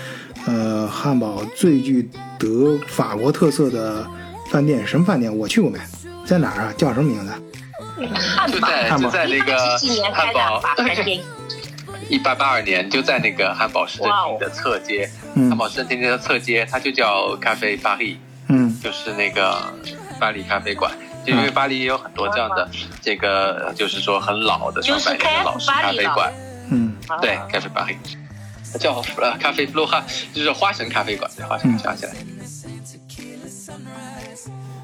[0.47, 4.07] 呃汉堡最具德法国特色的
[4.53, 5.37] 饭店，什么饭店？
[5.37, 5.81] 我去过没？
[6.25, 6.73] 在哪儿啊？
[6.77, 7.33] 叫什么名字？
[8.37, 9.79] 汉堡，就在汉堡就在那个
[10.13, 10.63] 汉堡？
[12.09, 18.17] 一八八二年就在那个汉堡市政厅的侧街，嗯汉堡市政厅的侧街，它就叫咖啡巴黎，
[18.49, 19.61] 嗯就是那个
[20.21, 20.93] 巴黎咖啡馆。
[21.27, 22.67] 就因为巴黎也有很多这样的
[23.03, 26.33] 这个，就是说很老的上百年的老式咖啡馆，
[26.71, 26.95] 嗯。
[27.21, 27.99] 对，咖啡巴黑，
[28.79, 31.79] 叫呃咖啡弗洛哈，就是花神咖啡馆，对，花神嗯。
[31.79, 32.13] 想起来，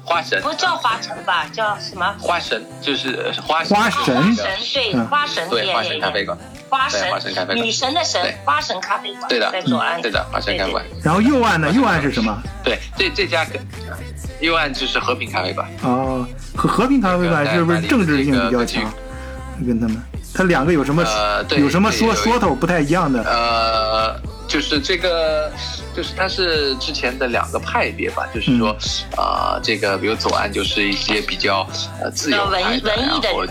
[0.03, 0.41] 花神。
[0.41, 1.45] 不叫花城吧？
[1.51, 2.15] 叫什么？
[2.19, 5.07] 花神就是呃花神花神花神，对，嗯。
[5.07, 6.37] 花神对花神咖啡馆，
[6.69, 7.57] 花对花神咖啡馆。
[7.57, 11.71] 女神的神，花神咖啡馆，对的在左岸，对的花神咖啡馆，然后右岸呢？
[11.71, 12.41] 右岸是什么？
[12.63, 13.59] 对，这这家跟
[14.41, 15.67] 右岸就是和平咖啡馆。
[15.83, 18.83] 哦，和和平咖啡馆是不是政治性比较强？
[19.65, 20.01] 跟他们，
[20.35, 23.23] 他两个有什么、呃对有什么说说头不太一样的？
[23.23, 25.49] 呃，就是这个，
[25.95, 28.75] 就是它是之前的两个派别吧，就是说，
[29.17, 31.65] 嗯啊，这个比如左岸就是一些比较
[32.01, 33.45] 呃自由文派的，文艺的然后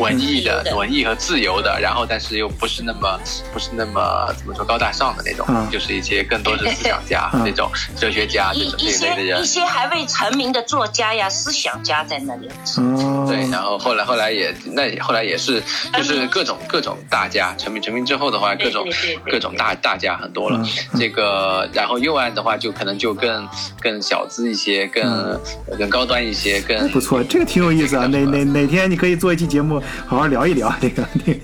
[0.00, 3.20] 文艺的文艺和自由的，然后但是又不是那么
[3.52, 9.44] 不是那么怎么说高大上的那种，嗯就是一些更多是思想家、嗯那种哲学家这种这一一些一类的人一。
[9.44, 12.48] 些还未成名的作家呀、思想家在那里。
[12.78, 18.86] 哦，对，然后后来后来也那后来也是就是各种各种大家成名成名之后的话，各种
[19.30, 20.62] 各种大大家很多了
[20.98, 23.48] 这个然后右岸的话就可能就更
[23.80, 25.40] 更小资一些，更
[25.78, 28.06] 更高端一些，更嗯不错，这个挺有意思啊。
[28.06, 31.06] 哪哪哪天你可以做一期节目，好好聊一聊这个。
[31.24, 31.40] 这个。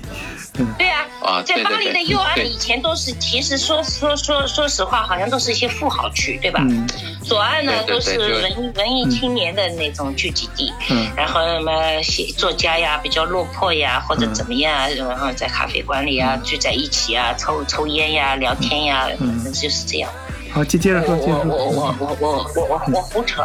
[0.78, 6.61] 对啊，啊，在对对对巴黎的右岸以前都是，其实说说说说实话，好像都是一些富豪区，对吧？
[6.66, 6.88] 嗯。
[7.22, 11.11] 左岸呢对对都是文艺文艺青年的那种聚集地，嗯。
[11.14, 19.53] 然后什么写作家呀，比较落魄呀，或者怎么样啊，然后在咖啡馆里啊聚在一起啊，抽抽烟呀，聊天呀，嗯。
[19.53, 20.11] 就是这样。
[20.57, 23.44] 好，接接着说，接着我我我，我我我我我胡扯。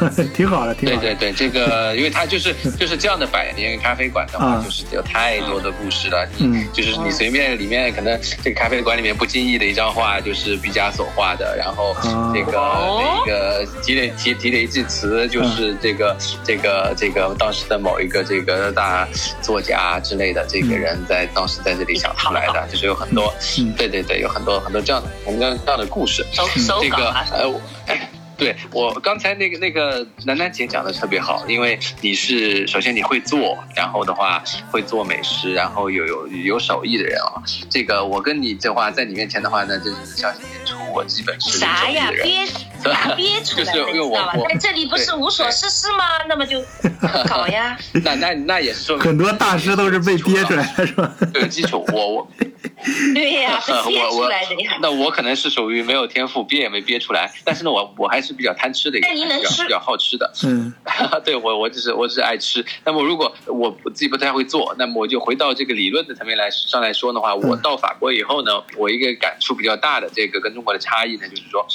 [0.34, 1.00] 挺好的，挺好的。
[1.00, 6.28] 对对对，这个因为它就是就是这样的百年咖啡馆的话，啊就是有太多的故事了。
[6.38, 19.08] 嗯你就是你随便里面可能这个咖啡馆里面不经意的一张画就是毕加索画的，然后啊这个哦那个提雷提提了一句词，就是这个这个这个当时的某一个这个大
[19.40, 26.22] 作家之类的这个人在当时在这里想出来的，就是有很多嗯，对对对，有很多很多这样的我们这样的故事。
[26.80, 27.60] 这个呃，我
[28.36, 37.42] 对我刚才那个那个楠楠姐讲的特别好，因为你是首先你会做，然后的话会做美食，然后有有有手艺的人啊。
[37.68, 42.06] 这个我跟你的话在你面前的话呢，就是小心点出，我基本是零啥呀？
[42.06, 42.50] 手艺的人。
[43.16, 44.48] 憋对憋出来就是我知道吧我？
[44.48, 46.04] 在这里不是无所事事吗？
[46.28, 46.62] 那么就
[47.28, 47.76] 搞呀。
[48.04, 51.12] 那那那也是说明很多大师都是被憋出来的，是吧？
[51.32, 52.28] 这个基础，我我
[53.14, 54.78] 对呀，是呃憋出我我来的呀。
[54.80, 60.30] 那我可能是属于没有天赋，憋也没憋出来，但是呢，我我还是比较贪吃的一个人，那你能吃比较比较好吃的。
[60.44, 60.72] 嗯
[61.24, 62.64] 对我，我只是我只是爱吃。
[62.84, 71.66] 那么如果我我自己不太会做，那么我就回到这个理论的层面来上来说的话，我到法国以后呢，我一个感触比较大的这个跟中国的差异呢，就是说，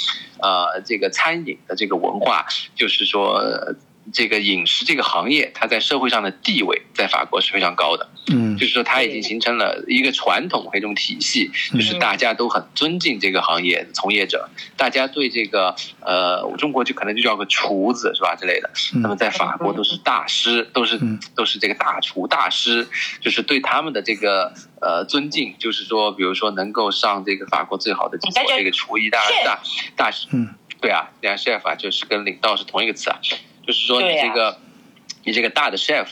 [0.41, 3.35] 呃，这个餐饮的这个文化，就是说。
[3.37, 3.75] 呃
[4.13, 8.55] 这个饮食这个行业，它在社会上的地位在法国是非常高的，嗯。
[8.55, 18.35] 就是说它已经形成了一个传统和一种体系，就是大家都很尊敬这个行业从业者，大家对这个呃，中国就可能就叫个厨子是吧？
[18.35, 19.01] 之类的，嗯。
[19.01, 21.19] 那么在法国都是大师，都是嗯。
[21.35, 22.87] 都是这个大厨大师，
[23.19, 29.59] 就是对他们的这个呃尊敬，就是说，比如说能够上这个法国最好的这个厨艺大大。
[29.95, 30.47] 大师，嗯
[30.85, 33.19] 对啊，两 chef 啊，就是跟领导是同一个词啊，
[33.65, 34.57] 就是说你这个、
[35.23, 36.07] 你这个大的 chef。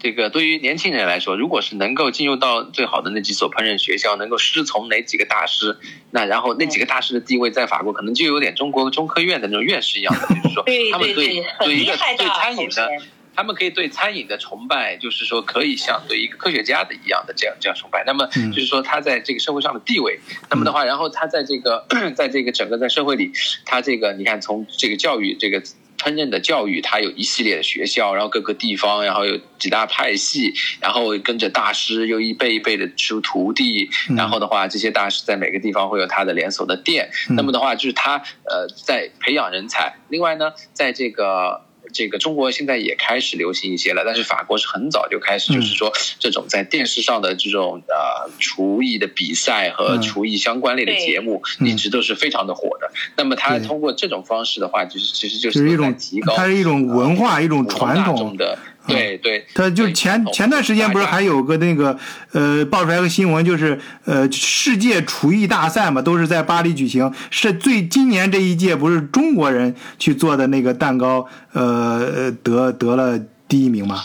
[0.00, 5.78] 这个对于年轻人来说，如果是能够进入到最好的那几所烹饪学校，能够师从哪几个大师，
[6.10, 10.62] 那然后那几个大师的地位在法国可能就有点中国中科院的那种院士一样的，就是说
[10.92, 12.90] 他们对对，一个对餐饮的。
[13.34, 18.02] 他们可以对餐饮的崇拜，就是说可以像对一个科学家的一样的这样这样崇拜。
[18.06, 20.18] 那么嗯就是说他在这个社会上的地位，
[20.50, 23.32] 那么的话，然后他在这个在这个整个在社会里，
[23.64, 25.62] 他这个你看从这个教育这个。
[25.96, 37.08] 烹饪的教育，它有一系列的学校，然后各个地方，然后有几大派系，然后跟着大师又一辈一辈的出徒弟，嗯然后的话，这些大师在每个地方会有他的连锁的店。
[37.30, 39.94] 嗯那么的话，就是他呃在培养人才。
[40.08, 41.63] 另外呢，在这个
[41.94, 52.90] 这个中国现在也开始流行一些了，但是法国是很早就开始，嗯就是说这种在电视上的这种呃厨艺的比赛和嗯厨艺相关类的节目，嗯一直都是非常的火的。
[53.16, 61.98] 那么它通过这种方式的话，就是其实就就是一种提高它是一种文化，一种传统的对对，他就对前前段时间不是还有个那个
[62.32, 67.10] 呃爆出来个新闻，就是呃世界厨艺大赛嘛，都是在巴黎举行。
[67.30, 73.18] 是最今年这一届不是中国人去做的那个蛋糕，呃呃得得了
[73.48, 74.04] 第一名吗？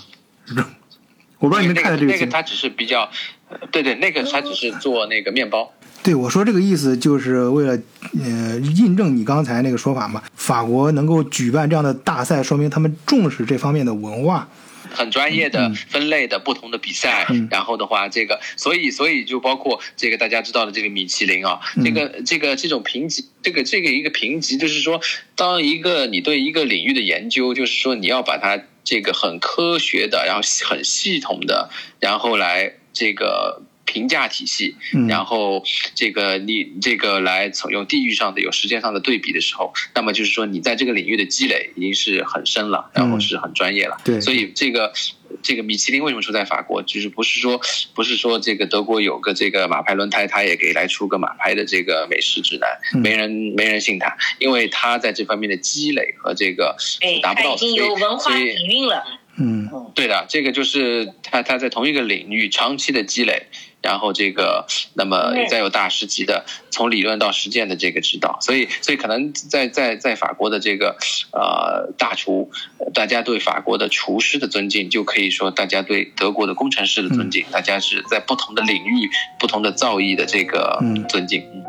[1.39, 2.19] 我不知道你们看的这个新闻。
[2.19, 3.09] 那个他只是比较，
[3.49, 5.71] 呃对对，那个他只是做那个面包。
[6.01, 7.77] 对，我说这个意思就是为了
[8.23, 10.23] 呃印证你刚才那个说法嘛。
[10.35, 14.47] 法国能够举办这样的大赛，说明他们重视这方面的文化。
[14.89, 25.01] 很专业的分类的不同的比赛，嗯然后的话，这个所以所以就包括这个大家知道的这个米其林啊，嗯这个这个这种评级，这个这个一个评级，就是说，
[25.35, 31.69] 当一个你对一个领域的研究，就是说你要把它这个很科学的，然后很系统的，
[31.99, 33.63] 然后来这个。
[33.91, 35.63] 评价体系，嗯然后
[35.95, 43.97] 这个你这个来从用地域上的有时间上的对比的时候，那么就是说你在这个领域的积累已经是很深了，然后是很专业了。
[44.05, 44.93] 对所以这个
[45.41, 46.83] 这个米其林为什么出在法国？
[46.83, 47.59] 就是不是说
[47.95, 59.03] 不是说这个德国有个这个马牌轮胎，他也给来出个马牌的这个美食指南，嗯没人没人信他，因为他在这方面的积累和这个哎，达不到，他已经有文化所以底蕴了。
[59.41, 63.43] 嗯对的，这个就是他他在同一个领域长期的积累，
[63.81, 70.97] 然后这个那么再有大师级的从理论到实践的这个指导，所以所以可能在在在法国的这个
[71.31, 79.09] 呃大厨，呃大家对法国的厨师的尊敬，就可以说大家对德国的工程师的尊敬，大家是在不同的领域、
[79.39, 81.07] 不同的造诣的这个嗯。
[81.07, 81.41] 尊敬。
[81.53, 81.63] 嗯。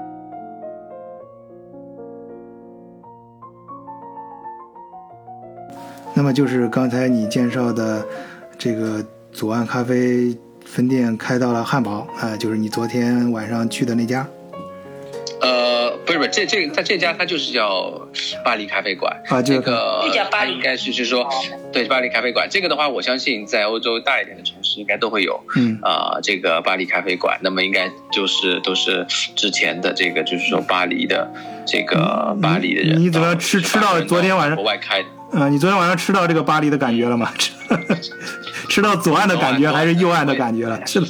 [6.13, 8.05] 那么就是刚才你介绍的
[8.59, 9.03] 这个
[9.33, 10.37] 左岸咖啡
[10.71, 14.25] 分店开到了汉堡啊、就是你昨天晚上去的那家
[15.41, 18.09] 呃，不是不是，这这他这家他就是叫
[18.45, 21.29] 巴黎咖啡馆啊这个这个就叫巴黎应该是就是说，
[21.73, 25.41] 对巴黎咖啡馆这个的话，我相信在欧洲大一点的城市应该都会有。
[25.57, 29.05] 嗯啊、这个巴黎咖啡馆，那么应该就是都是
[29.35, 31.29] 之前的这个，就是说巴黎的
[31.67, 33.01] 这个巴黎的人。
[33.01, 35.09] 你怎么吃吃到昨天晚上国外开的？
[35.33, 37.31] 啊、你昨天晚上吃到这个巴黎的感觉了吗？
[37.39, 37.53] 吃
[38.69, 40.81] 吃到左岸的感觉还是右岸的感觉了？
[40.87, 41.07] 是的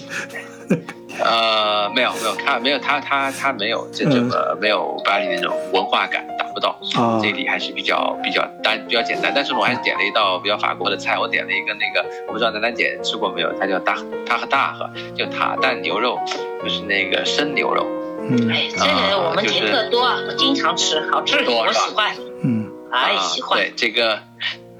[1.23, 6.71] 呃，没有没有，他没有他他他没有这这么没有巴黎那种文化感，达不到。
[6.97, 13.97] 啊这里还是比较比较单比较简单，但是我还是点了一道比较法国的菜，我点了一个那个我不知道楠楠姐吃过没有，它叫大
[14.27, 16.18] 塔和大和，就塔蛋牛肉，
[16.62, 17.87] 就是那个生牛肉。
[18.23, 22.14] 嗯哎，这个我们捷克多，我经常吃，好吃，多我喜欢，
[22.45, 23.59] 嗯哎，啊喜欢。
[23.59, 24.20] 对这个，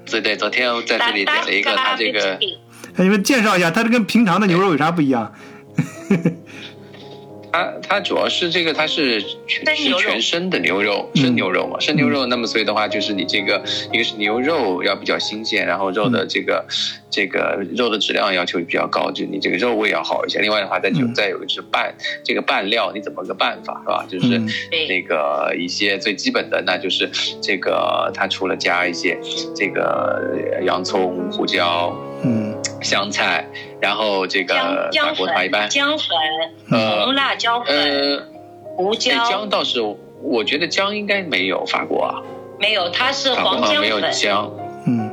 [0.09, 2.33] 对对，昨天我在这里点了一个，他这个
[2.95, 5.33] 哎你们介绍一下，它这跟平常的牛肉有啥不一样？
[7.51, 11.21] 它它主要是这个，它是全是全身的牛肉，嗯。
[11.21, 12.25] 生牛肉嘛，生牛肉。
[12.25, 16.65] 那么所以的话，就是你这个一个是牛肉要比较新鲜，然后肉的这个、
[17.09, 20.39] 这个肉的质量要求比较高，就你这个肉味要好一些。
[20.39, 21.13] 另外的话，再就嗯。
[21.13, 21.93] 再有个就是拌
[22.23, 24.05] 这个拌料，你怎么个拌法是吧？
[24.09, 24.41] 就是
[24.87, 27.09] 那个一些最基本的，那就是
[27.41, 29.19] 这个它除了加一些
[29.53, 31.93] 这个洋葱、胡椒、
[32.23, 33.47] 嗯香菜，
[33.79, 36.07] 然后这个法姜国的话一般、姜粉、
[36.69, 38.27] 呃红辣椒粉、呃。
[38.77, 39.81] 胡这椒姜倒是，
[40.23, 42.21] 我觉得姜应该没有法国啊，
[42.57, 44.51] 没有，它是黄好像没有姜。
[44.87, 45.11] 嗯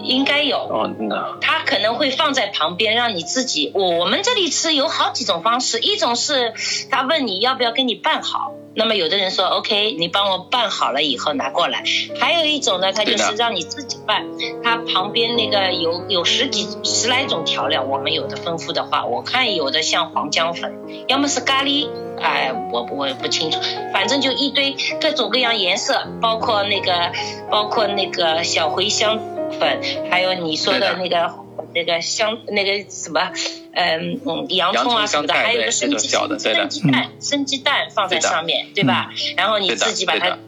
[0.00, 0.58] 应该有。
[0.58, 3.72] 哦，那它可能会放在旁边，让你自己。
[3.74, 6.54] 我我们这里吃有好几种方式，一种是
[6.90, 11.82] 他问你要不要给你拌好，那么有的人说 OK，你帮我拌好了以后拿过来。
[12.20, 14.26] 还有一种呢，它就是让你自己拌，
[14.62, 20.74] 它旁边那个有有十几十来种调料，我们有的丰富的话，我看有的像黄姜粉，
[21.08, 21.88] 要么是咖喱。
[22.20, 23.58] 哎，我我不清楚，
[23.92, 27.12] 反正就一堆各种各样颜色，包括那个，
[27.50, 29.18] 包括那个小茴香
[29.58, 31.30] 粉，还有你说的那个
[31.74, 33.30] 那个香那个什么，
[33.72, 39.10] 嗯嗯，洋葱啊什么的，还有个生鸡小的生鸡蛋，生鸡蛋放在上面，对吧？
[39.36, 40.38] 然后你自己把它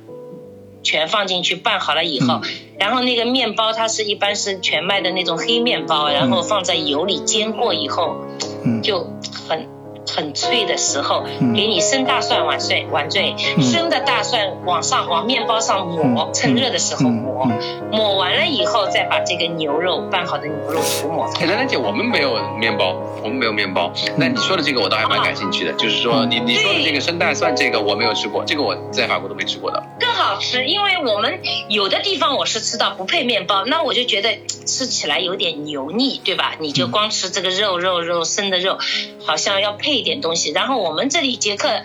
[0.82, 2.40] 全放进去拌好了以后，
[2.78, 8.24] 然后那个面包它是一般是全麦的那种黑面包，然后放在油里煎过以后，
[8.64, 8.80] 嗯。
[8.82, 9.04] 就
[9.48, 9.66] 很
[10.10, 11.54] 很脆的时候，嗯。
[11.54, 16.34] 给你生大蒜晚碎晚醉，生的大蒜往上往面包上抹，嗯。
[16.34, 17.90] 趁热的时候抹，嗯。
[17.90, 23.92] 抹完了以后再把这个牛肉拌好的牛肉涂抹哎，兰兰姐，我们没有面包，我们没有面包。
[24.16, 29.82] 那你说的这个我倒还蛮感兴趣的，就是说你你说的这个生大蒜，这个我没有吃过，这个我在法国都没吃过的。
[29.98, 36.54] 更好吃，因为我们有的地方我是吃到不配面包，那我就觉得吃起来有点油腻，对吧？
[36.60, 38.78] 你就光吃这个肉肉肉生的肉，
[39.24, 40.50] 好像要配一点东西。
[40.52, 41.82] 然后我们这里捷克。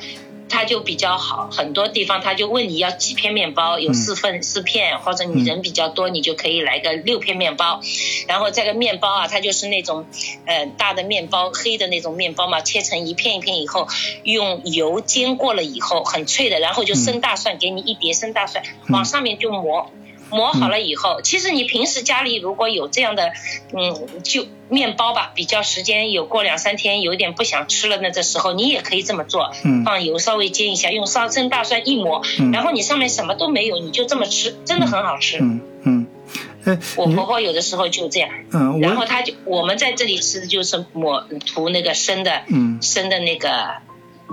[0.50, 7.82] 他就比较好，很多地方他就问你要几片面包，有四份四片，或者你人比较多，你就可以来个六片面包。
[8.28, 10.06] 然后这个面包啊，它就是那种
[10.46, 13.88] 呃大的面包，黑的那种面包嘛，切成一片一片以后，
[14.22, 19.90] 用油煎过了以后很脆的，然后就生大蒜，给你一碟生大蒜，往上面就磨。
[20.34, 23.32] 磨好了以后，其实你平时家里如果有这样的，
[23.72, 29.84] 嗯，就面包吧，比较时间有过两三天，有点不想吃了，那这时候你也可以这么做，嗯。
[29.84, 32.52] 放油稍微煎一下，用烧生大蒜一抹，嗯。
[32.52, 35.38] 然后你上面什么都没有，你就这么吃，真的很好吃。
[35.40, 36.08] 嗯嗯，
[36.64, 42.80] 哎，我婆婆有的时候就这样，嗯，然后她就我们在这里吃的就是抹涂那个生的，嗯。
[42.82, 43.76] 生的那个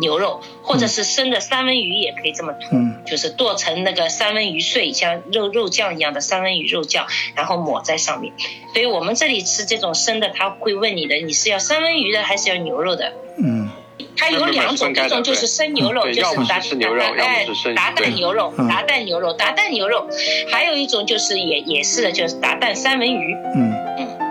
[0.00, 2.96] 牛肉，或者是生的三文鱼也可以这么涂，嗯。
[3.06, 8.32] 就是剁成那个三文鱼碎，像肉肉酱一样的三文鱼肉酱，然后抹在上面。
[8.72, 13.12] 所以我们这里吃这种生的，他会问你的，你是要三文鱼的还是要牛肉的？
[13.38, 13.68] 嗯。
[14.16, 18.68] 它有两种，一种就是生牛肉，就是打吃牛肉打要么是打蛋牛肉，嗯。
[18.68, 20.08] 打蛋牛肉，达蛋牛肉，
[20.50, 23.34] 还有一种就是也也是的，就是达蛋三文鱼。
[23.54, 23.72] 嗯。
[23.72, 24.29] 哦，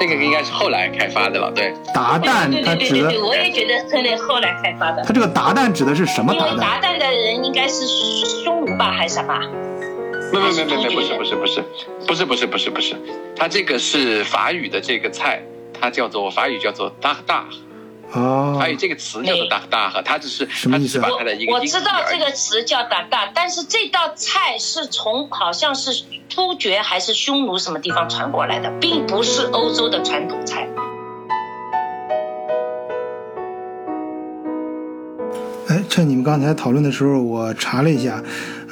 [0.00, 1.74] 这个应该是后来开发的了，对。
[1.92, 5.12] 达旦对它指的对对对对，我也觉得是那后来开发的它。
[5.12, 6.98] 这个达旦指的是什么达因为达旦？
[6.98, 9.38] 的人应该是匈奴吧，还是什么？
[10.32, 11.62] 没没没没没，不是不是不是
[12.06, 12.96] 不是不是不是不是，
[13.36, 15.42] 它这个是法语的这个菜，
[15.78, 17.44] 它叫做法语叫做 d a d a
[18.12, 18.56] 哦。
[18.60, 21.06] 还有这个词叫做 a d a 它只是它只什么意思啊？
[21.06, 22.02] 是把它的一个音译我知道。
[22.10, 30.68] 这个词叫打蛋，但是这道菜是从好像是突厥还是匈奴什么地方传过来的，并不是欧洲的传统菜。
[35.68, 38.20] 哎，趁你们刚才讨论的时候，我查了一下，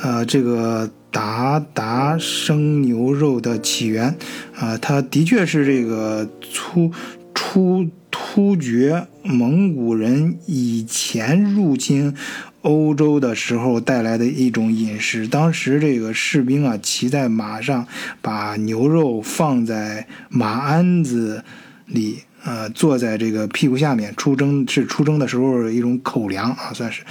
[0.03, 4.17] 呃，这个达达生牛肉的起源，
[4.59, 6.91] 啊、它的确是这个出
[7.35, 7.87] 出
[8.31, 12.15] 突厥蒙古人以前入侵
[12.61, 15.27] 欧洲的时候带来的一种饮食。
[15.27, 17.87] 当时这个士兵啊，骑在马上，
[18.21, 21.43] 把牛肉放在马鞍子
[21.87, 22.19] 里，
[22.49, 27.03] 呃，坐在这个屁股下面，出征是出征的时候一种口粮啊，算是。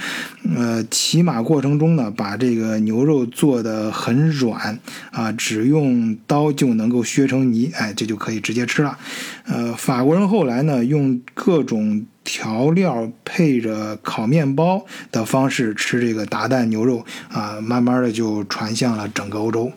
[0.56, 4.76] 呃，骑马过程中呢，把这个牛肉做的很软
[5.12, 8.98] 啊，只用刀就能够削成泥，哎，这就可以直接吃了。
[9.46, 19.70] 呃，法国人后来呢，用各种调料配着烤面包的方式吃这个达蛋牛肉啊，慢慢的就传向了整个欧洲。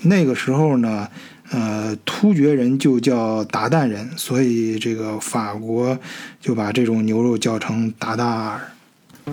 [0.00, 1.08] 那个时候呢，
[1.50, 5.96] 呃，突厥人就叫达旦人，所以这个法国
[6.40, 8.60] 就把这种牛肉叫成达达尔。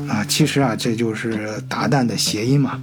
[0.07, 2.81] 啊，其实啊，这就是达旦的谐音嘛。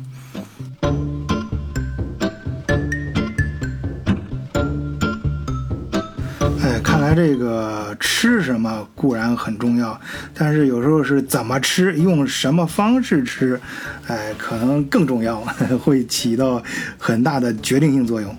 [6.62, 9.98] 哎，看来这个吃什么固然很重要，
[10.34, 13.60] 但是有时候是怎么吃，用什么方式吃，
[14.06, 15.40] 哎，可能更重要，
[15.84, 16.62] 会起到
[16.98, 18.36] 很大的决定性作用。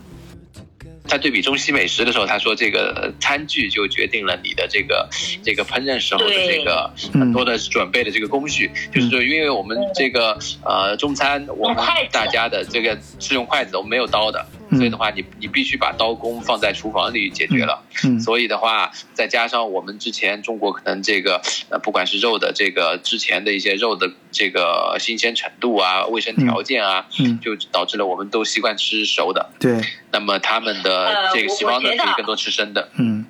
[1.10, 5.10] 在对比中西美食的时候，他说这个餐具就决定了你的这个
[5.44, 11.78] 这个烹饪时候的这个嗯很多的准备的这个工序，就是说，因为我们这个呃中餐，我们
[12.12, 17.84] 大家的这个是用筷子，我们没有刀的，嗯所以的话，你你必须把刀工放在厨房里解决了。
[18.04, 29.50] 嗯所以的话，再加上我们之前中国可能这个呃，不管是肉的这个之前的一些肉的这个新鲜程度啊、卫生条件啊，嗯，就导致了我们都习惯吃熟的。
[29.60, 32.90] 对，那么他们的呃这个我西方呢，可以更多吃生的。
[32.98, 33.26] 嗯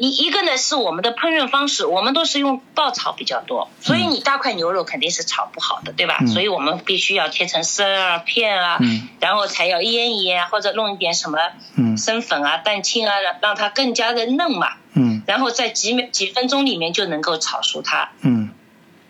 [0.00, 6.16] 一一个呢是我们的烹饪方式，我们都是用爆炒比较多，所以你大块牛肉肯定是炒不好的，对吧？
[6.22, 11.38] 嗯所以我们必须要切成丝儿啊、片啊，嗯然后才要腌一腌，或者弄一点什么
[11.76, 14.72] 嗯生粉啊、蛋清啊，让让它更加的嫩嘛。
[14.94, 18.48] 嗯然后在几秒几分钟里面就能够炒熟它嗯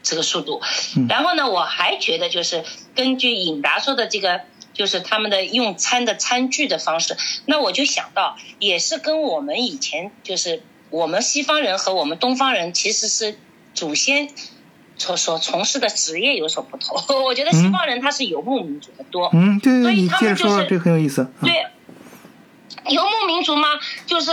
[0.02, 0.60] 这个速度
[0.96, 1.06] 嗯。
[1.08, 2.64] 然后呢，我还觉得就是
[2.96, 4.40] 根据尹达说的这个。
[4.72, 13.38] 就是他们的用餐的餐具的方式，那我就想到，也是跟我们以前就是我们西方人和我们东方人其实是
[13.74, 14.28] 祖先
[14.96, 17.02] 所所从事的职业有所不同。
[17.24, 21.22] 我觉得西方人他是游牧民族的多，嗯，对对，所以你他们就是说，这个很有意思。
[21.40, 23.68] 嗯对，游牧民族嘛，
[24.06, 24.30] 就是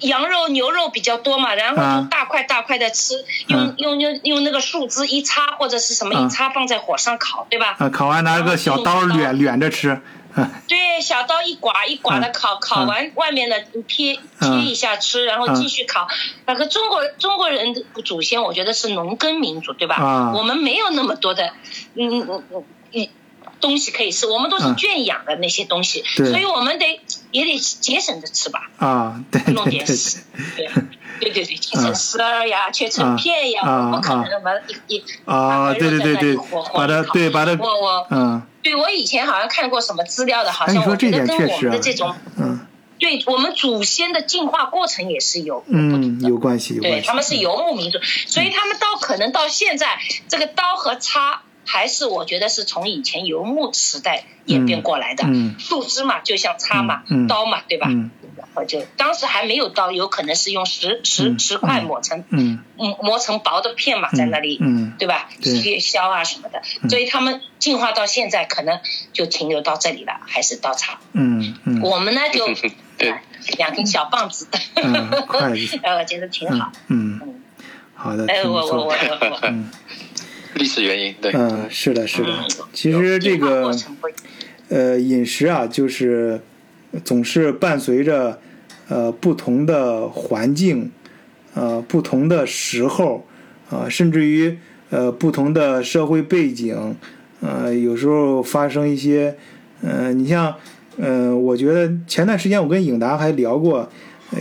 [0.00, 7.76] 羊肉、牛肉比较多嘛，然后大块大块的吃，用用用用那个树枝一插或者是什么啊一插放在火上烤，对吧？
[7.78, 10.00] 啊，烤完拿个小刀用捋捋着吃。
[10.34, 12.32] 啊 对，小刀一刮一刮的嗯。
[12.32, 14.62] 烤，烤完外面的切嗯。
[14.62, 16.06] 切一下吃，然后继续烤。
[16.46, 19.96] 那个中国中国人的祖先，我觉得是农耕民族，对吧？
[19.96, 20.32] 啊。
[20.34, 21.52] 我们没有那么多的，
[21.94, 23.08] 嗯嗯嗯嗯。
[23.60, 24.76] 东西可以吃，我们都是嗯。
[24.76, 26.30] 圈养的那些东西，对。
[26.30, 30.22] 所以我们得也得节省着吃吧，啊，对对弄点丝，
[30.56, 30.68] 对。
[31.20, 33.62] 对对对，切成丝儿呀，切成片呀，
[33.92, 34.58] 不可啊能那么
[34.88, 36.36] 一一啊，把对对对对
[36.74, 42.66] 把它对把它，我我嗯对我以前好像看过什么资料的，好像我觉得跟我们的这种，嗯
[42.98, 47.98] 对我们祖先的进化过程也是有嗯有关系有关系，对他们是游牧民族，
[48.28, 49.98] 所以他们到可能到现在，
[50.28, 55.24] 这个刀和叉还是我觉得是从以前游牧时代演变过来的。
[55.26, 57.88] 嗯树枝嘛，就像叉嘛，嗯嗯刀嘛，对吧？
[58.42, 65.28] 嗯然后就当时还没有刀，有可能是用石石嗯石块磨成嗯嗯磨成薄的片嘛，在那里，嗯对吧？
[65.40, 68.80] 对切削啊什么的，所以他们进化到现在可能
[69.12, 70.98] 就停留到这里了，还是刀叉。
[71.12, 72.46] 嗯嗯我们呢就
[72.98, 73.14] 对
[73.56, 76.72] 两根小棒子，嗯筷子呃，我觉得挺嗯好。
[76.88, 77.42] 嗯嗯，
[77.94, 79.38] 好的，哎，我我我，我我。
[79.44, 79.70] 嗯
[80.54, 83.74] 历史原因，对，嗯，是的，是的嗯，其实这个
[84.68, 86.42] 呃，饮食啊，就是
[87.04, 88.38] 总是伴随着
[88.88, 90.90] 呃不同的环境，
[91.54, 93.26] 呃不同的时候，
[93.70, 94.56] 啊、甚至于
[94.90, 96.94] 呃不同的社会背景，
[97.40, 99.36] 呃有时候发生一些，
[99.82, 100.54] 呃你像，
[100.98, 103.88] 呃我觉得前段时间我跟颖达还聊过。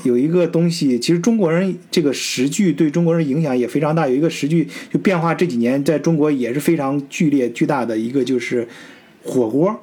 [0.06, 4.08] 有一个东西，其实中国人这个食具对中国人影响也非常大。
[4.08, 8.66] 有一个食具就变化这几年在中国也是非常剧烈巨大的一个就是
[9.22, 9.78] 火锅。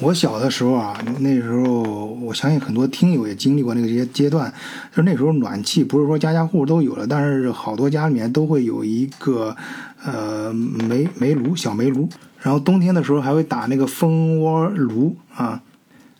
[0.00, 1.82] 我小的时候啊，那时候
[2.22, 4.52] 我相信很多听友也经历过那个阶阶段，
[4.90, 9.56] 就是那时候暖气不是说家家户户都有了，但是好多家里面都会有一个
[10.04, 12.08] 呃煤煤炉小煤炉，
[12.40, 15.60] 然后冬天的时候还会打那个蜂窝炉啊。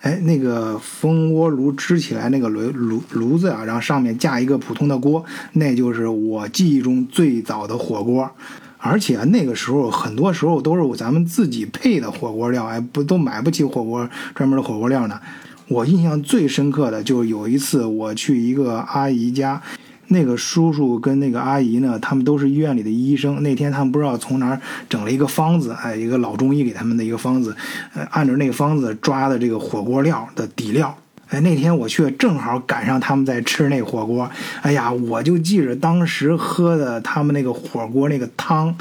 [0.01, 8.31] 哎，那个蜂窝炉支起来那个炉炉炉子啊，然后上面架一个普通的锅，那就是我记忆中最早的火锅。
[8.79, 15.20] 而且那个时候很多时候都是咱们自己配的火锅料，哎，不都买不起火锅专门的火锅料呢。
[15.66, 19.61] 我印象最深刻的就是有一次我去一个阿姨家，
[20.07, 23.43] 那个叔叔跟那个阿姨呢，他们都是医院里的医生。
[23.43, 24.59] 那天他们不知道从哪儿
[24.89, 27.55] 整了一个方子，哎，一个老中医给他们的一个方子，
[27.95, 30.97] 呃，按照那个方子抓的这个火锅料的底料。
[31.29, 34.31] 哎，那天我去正好赶上他们在吃那火锅，
[34.62, 38.76] 哎呀，我就记着当时喝的他们那个火锅那个汤，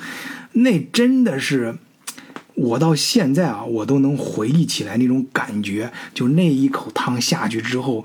[0.54, 1.76] 那真的是。
[2.60, 8.04] 我到现在啊，我都能回忆起来那种感觉，就那一口汤下去之后，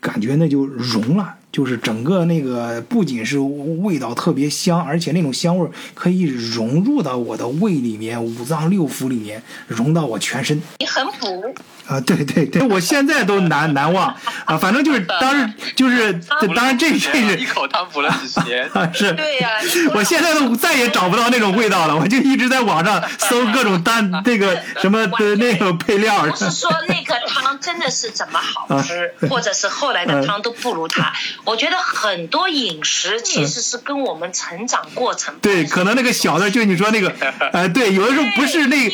[0.00, 10.62] 感觉那就融了，就是整个那个不仅是味道特别香，而且那种香味可以融入到我的胃里面、五脏六腑里面，融到我全身。
[10.78, 11.54] 你很补，
[11.88, 14.14] 啊，对对对， 我现在都难 难忘
[14.44, 16.12] 啊，反正就是当时 就是，
[16.54, 18.68] 当然这这是一口汤补了几十年。
[18.74, 19.50] 啊是，对呀、
[19.94, 31.12] 我现在都再也找不到那种味道了，我就一直在网上搜各种单那个什么的那个配料不是说那个汤真的是怎么好吃，或者是后来的汤都不如它。
[31.44, 35.34] 我觉得很多饮食其实是跟我们成长过程。
[35.40, 37.14] 对，可能那个小的，就你说那个，
[37.52, 38.90] 呃，对，有的时候不是那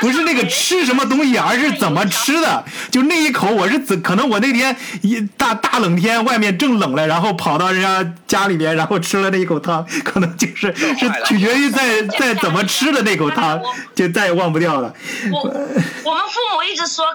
[0.00, 2.62] 不是那个吃什么东西，而是怎么吃的。
[2.90, 13.58] 就那一口，我是怎可能我那天一大大冷天，外面正冷了，然后跑到人家家里面，然后吃了那一口汤，可能就是是取决于在在怎么吃的那口汤，
[13.96, 14.92] 就再也忘不掉了。
[15.32, 17.06] 我我们父母一直说，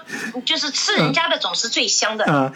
[0.43, 2.25] 就是吃人家的总是最香的。
[2.25, 2.51] 啊，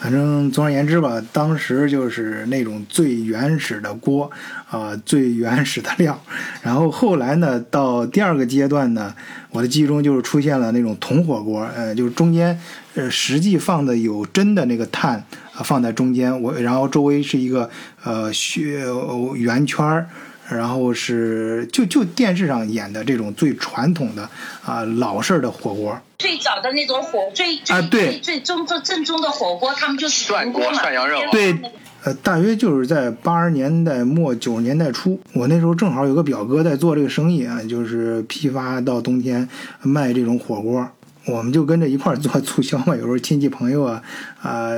[0.00, 4.30] 反正总而言之吧，当时就是那种最原始的锅
[4.70, 6.20] 啊、最原始的料。
[6.62, 9.12] 然后后来呢，到第二个阶段呢，
[9.50, 12.58] 我的记忆中就是出现了那种铜火锅，呃，就是中间
[12.94, 17.68] 呃实际放的有真的那个炭啊、放在中间，我然后周围是一个
[18.04, 20.08] 呃血呃圆圈儿。
[20.50, 24.28] 然后是就就电视上演的这种最传统的
[24.64, 31.56] 啊、老式的火锅，最早的那种火，最最啊对最最正宗正宗的火锅，他们就是涮锅嘛涮羊肉对
[32.04, 39.48] 呃，大约就是在八十年代末九十年代初，我那时候正好有个表哥在做这个生意啊，就是批发到冬天
[39.82, 40.88] 卖这种火锅。
[41.28, 44.02] 我们就跟着一块儿做促销嘛， 有时候亲戚朋友啊，
[44.40, 44.70] 啊、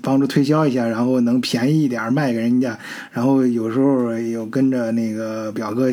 [0.00, 2.78] 帮助推销一下，然后能便宜一点儿卖给人家。
[3.12, 5.88] 然后有时候有跟着那个表哥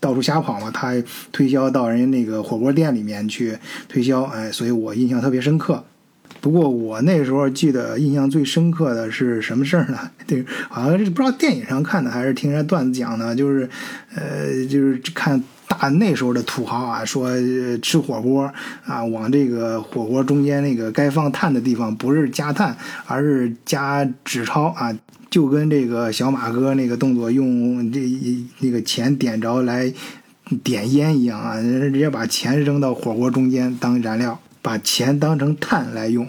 [0.00, 0.94] 到处瞎跑嘛，他
[1.30, 3.56] 推销到人家那个火锅店里面去
[3.88, 5.84] 推销，哎，所以我印象特别深刻。
[6.40, 9.98] 不过我那时候记得印象最深刻的是什么事儿呢？
[10.28, 13.68] 对，好像是不知道电影上看的还是听人家段子讲的，就是，
[14.14, 15.42] 呃，就是看
[15.80, 17.30] 大那时候的土豪啊，说
[17.82, 18.52] 吃火锅
[18.84, 22.76] 啊，往这个火锅中间那个该放炭的地方不是加炭，
[23.06, 24.96] 而是加纸钞啊，
[25.30, 28.00] 就跟这个小马哥那个动作用这
[28.60, 29.92] 那个钱点着来
[30.64, 34.38] 点烟一样啊，直接把钱扔到火锅中间当燃料。
[34.62, 36.26] 把钱当成碳来用，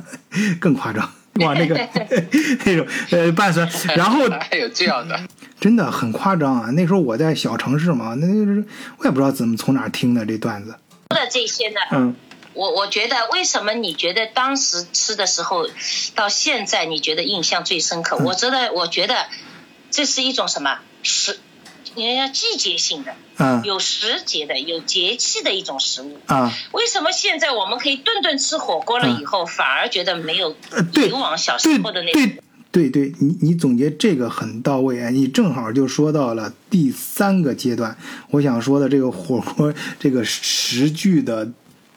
[0.58, 1.06] 更夸张。
[1.40, 1.74] 哇，那个
[2.64, 5.14] 那种呃伴酸，然后 还有这样的，
[5.60, 6.70] 真的很夸张啊！
[6.72, 8.64] 那时候我在小城市嘛，那就是
[8.98, 10.76] 我也不知道怎么从哪儿听的这段子。
[11.10, 12.16] 说的这些呢，嗯
[12.52, 15.66] 我我觉得为什么你觉得当时吃的时候，
[16.14, 18.16] 到现在你觉得印象最深刻？
[18.20, 19.26] 嗯我觉得我觉得
[19.90, 21.38] 这是一种什么时，
[21.96, 26.18] 人家季节性的，嗯有时节的，有节气的一种食物。
[26.26, 30.56] 啊，为什么现在我们可以顿顿吃火锅了以后，反而觉得没有
[30.94, 32.40] 以往小时候的那种对
[32.74, 35.08] 对对，你你总结这个很到位啊！
[35.08, 37.96] 你正好就说到了第三个阶段，
[38.30, 41.52] 我想说的这个火锅这个食具的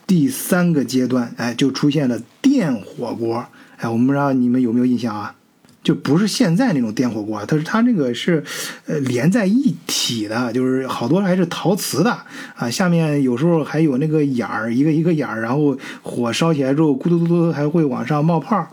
[0.06, 3.44] 第三个阶段，哎，就出现了电火锅。
[3.78, 5.34] 哎，我不知道你们有没有印象啊？
[5.82, 8.44] 就不是现在那种电火锅，它是它那个是
[8.86, 12.16] 呃连在一起的，就是好多还是陶瓷的
[12.56, 18.68] 啊，下面有时候还有那个眼儿，一个一个眼儿，然后火烧起来之后，咕嘟嘟嘟还会往上冒泡。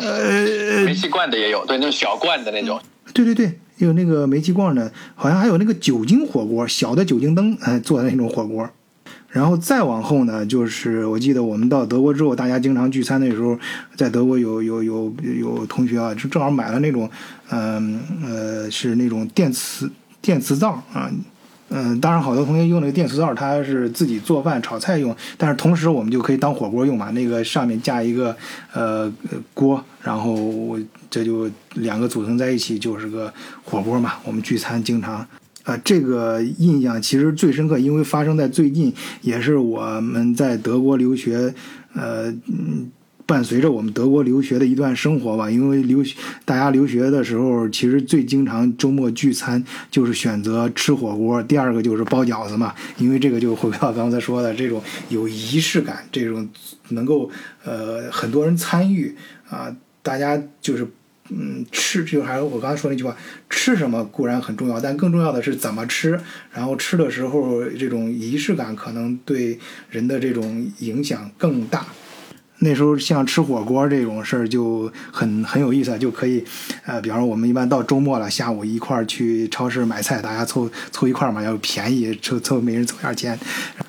[0.00, 2.80] 呃，煤气罐的也有，对，那种小罐的那种。
[3.12, 8.68] 对对对，有那个煤气罐的，好像还有那个酒精火锅，小的酒精灯，哎，做的那种火锅。
[9.28, 13.58] 然后再往后呢，就是我记得我们到德国之后，大家经常聚餐的时候，
[13.94, 17.08] 在德国有有有有同学啊，就正好买了那种，
[17.50, 19.90] 嗯呃是那种电磁
[20.22, 21.10] 电磁灶啊。
[21.68, 27.10] 嗯，当然，好多同学用那个电磁灶，它是自己做饭炒菜用，但是同时我们就可以当火锅用嘛。
[27.10, 28.36] 那个上面架一个
[28.72, 29.12] 呃
[29.52, 30.78] 锅，然后
[31.10, 33.32] 这就两个组成在一起就是个
[33.64, 34.14] 火锅嘛。
[34.24, 35.26] 我们聚餐经常，
[35.64, 41.52] 啊，这个印象其实最深刻，因为发生在最近，也是我们在德国留学，
[41.94, 42.90] 呃，嗯。
[43.26, 56.48] 伴随着我们德国留学的一段生活吧，因为留学大家留学的时候，其实最经常周末聚餐就是选择吃火锅，第二个就是包饺子嘛，因为这个就回到刚才说的这种有仪式感，这种
[56.90, 57.28] 能够
[57.64, 59.14] 呃很多人参与
[59.50, 60.86] 啊，大家就是
[61.30, 63.16] 嗯吃，就还有我刚才说那句话，
[63.50, 66.20] 吃什么固然很重要，但更重要的是怎么吃，
[66.52, 69.58] 然后吃的时候这种仪式感可能对
[69.90, 71.84] 人的这种影响更大。
[72.58, 76.42] 那时候像吃火锅这种事儿就很很有意思，就可以，
[76.86, 83.38] 呃，比方说我们一般到周末了，下午一块儿去超市买菜，大家凑凑一块儿嘛，要便宜，凑凑每人凑点钱，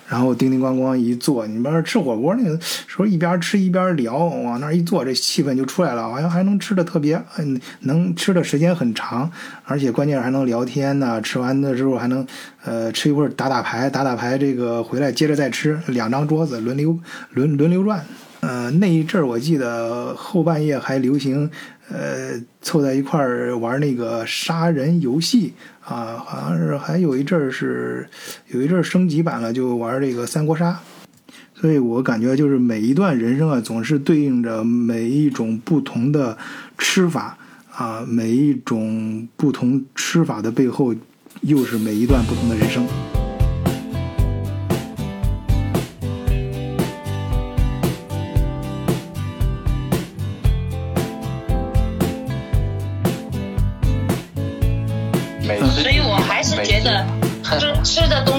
[0.10, 9.32] 然后叮叮咣咣一坐，你们吃火锅那个时候一边吃一边聊，往那儿一坐，这气氛就出来了，好像还能吃的特别，嗯，能吃的时间很长，
[9.64, 11.22] 而且关键还能聊天呢。
[11.22, 12.28] 吃完的之后还能，
[12.66, 17.00] 呃，吃一会儿打打牌，打打牌，这个回来接着再吃，两张桌子轮流
[17.32, 18.06] 轮轮流转。
[18.48, 21.52] 呃，那一阵儿我记得后半夜还流行，
[21.90, 25.54] 呃，凑在一块儿玩那个杀人游戏
[25.84, 28.08] 啊，好像是还有一阵儿是
[28.48, 30.80] 有一阵儿升级版了，就玩这个三国杀。
[31.56, 36.38] 所以我感觉就是每一段人生啊，总是对应着每一种不同的
[36.78, 37.38] 吃法
[37.74, 40.96] 啊，每一种不同吃法的背后，
[41.42, 42.88] 又是每一段不同的人生。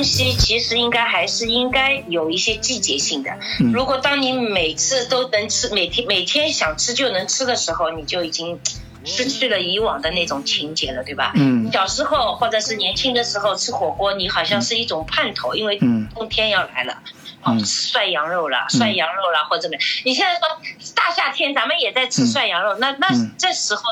[0.08, 3.30] 西其实应该还是应该有一些季节性的。
[3.60, 8.58] 嗯如果当你每次都能吃，每天每天想吃就能吃的时候，你就已经
[9.04, 11.32] 失去了以往的那种情节了，对吧？
[11.36, 16.98] 嗯小时候或者是年轻的时候吃火锅，你好像是一种盼头，因为嗯冬天要来了。
[17.44, 19.82] 哦，涮羊肉了，涮羊肉了，或者怎么样？
[20.04, 20.48] 你现在说
[20.96, 23.82] 大夏天，咱们也在吃涮羊肉，那那嗯这时候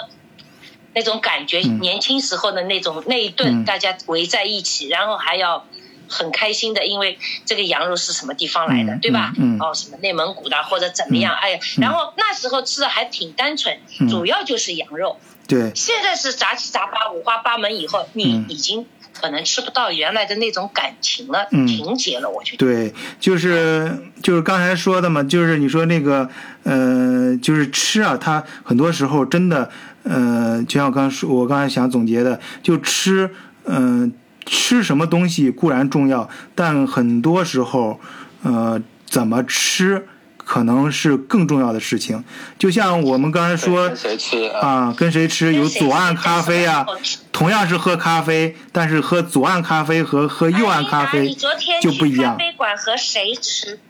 [0.94, 5.64] 那种感觉，嗯年轻时候的那种那一顿，嗯大家围在一起，然后还要
[6.08, 9.32] 很开心的，因为这个羊肉是什么地方来的，嗯对吧？
[9.60, 11.34] 哦，什么内蒙古的或者怎么样？
[11.34, 15.18] 哎呀，然后那时候吃的还挺单纯，嗯主要就是羊肉。
[15.48, 22.66] 对，现在是杂七杂八、五花八门，以后你嗯已经可能吃不到原来的那种感情了，嗯情节了，我觉得。
[22.66, 26.28] 对，就是就是刚才说的嘛，就是你说那个
[26.64, 29.70] 呃，就是吃啊，它很多时候真的
[30.02, 33.30] 呃，就像我刚刚说，我刚才想总结的，就吃，
[33.66, 34.12] 嗯、
[34.46, 38.00] 吃什么东西固然重要，但很多时候，
[38.42, 40.06] 呃，怎么吃
[40.38, 42.24] 可能是更重要的事情。
[42.56, 44.60] 就像我们刚才说跟谁吃啊？
[44.66, 46.86] 啊，跟谁吃有左岸咖啡啊
[47.32, 51.36] 同样是喝咖啡，但是喝左岸咖啡和喝右岸咖哎啡
[51.82, 52.50] 就不一样去咖。
[52.50, 53.80] 啡馆和谁吃？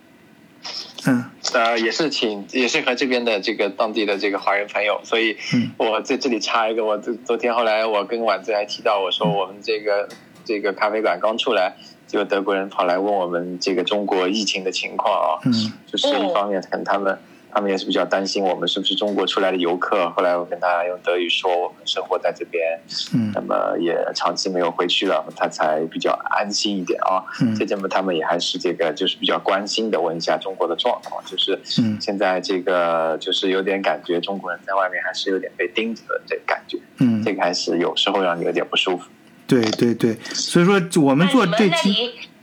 [1.08, 10.08] 嗯呃，也是请，也是和这边的这个当地的这个华人朋友，所以嗯我在这里插一个，我昨昨天后来我跟婉子还提到，我说我们这个
[10.46, 15.52] 这个咖啡馆刚出来，就德国人跑来问我们这个中国疫情的情况啊，嗯
[15.86, 17.18] 就是一方面可能他们
[17.52, 20.10] 他们也是比较担心我们是不是中国出来的游客。
[20.10, 22.78] 后来我跟他用德语说我们生活在这边，
[23.14, 27.24] 嗯那么也长期没有回去了，他才比较安心一点啊。
[27.40, 39.08] 嗯这这么他们也还是这个就是比较关心的问一下中国的状况，就是嗯现在这个就是有点感觉中国人在外面还是有点被盯着的这个感觉，嗯，这个还是有时候让你有点不舒服。
[39.46, 41.70] 对对对，所以说我们做这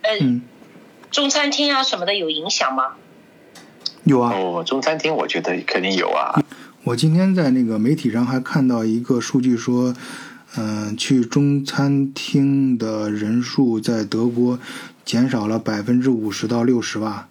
[0.02, 0.42] 嗯，
[1.12, 2.94] 中餐厅啊什么的有影响吗？
[4.06, 6.42] 有啊，哦，中餐厅我觉得肯定有啊，
[6.84, 9.94] 我今天在那个媒体上还看到一个数据说，
[10.56, 14.60] 嗯、去中餐厅的人数在德国
[15.06, 17.28] 减少了百分之五十到六十吧。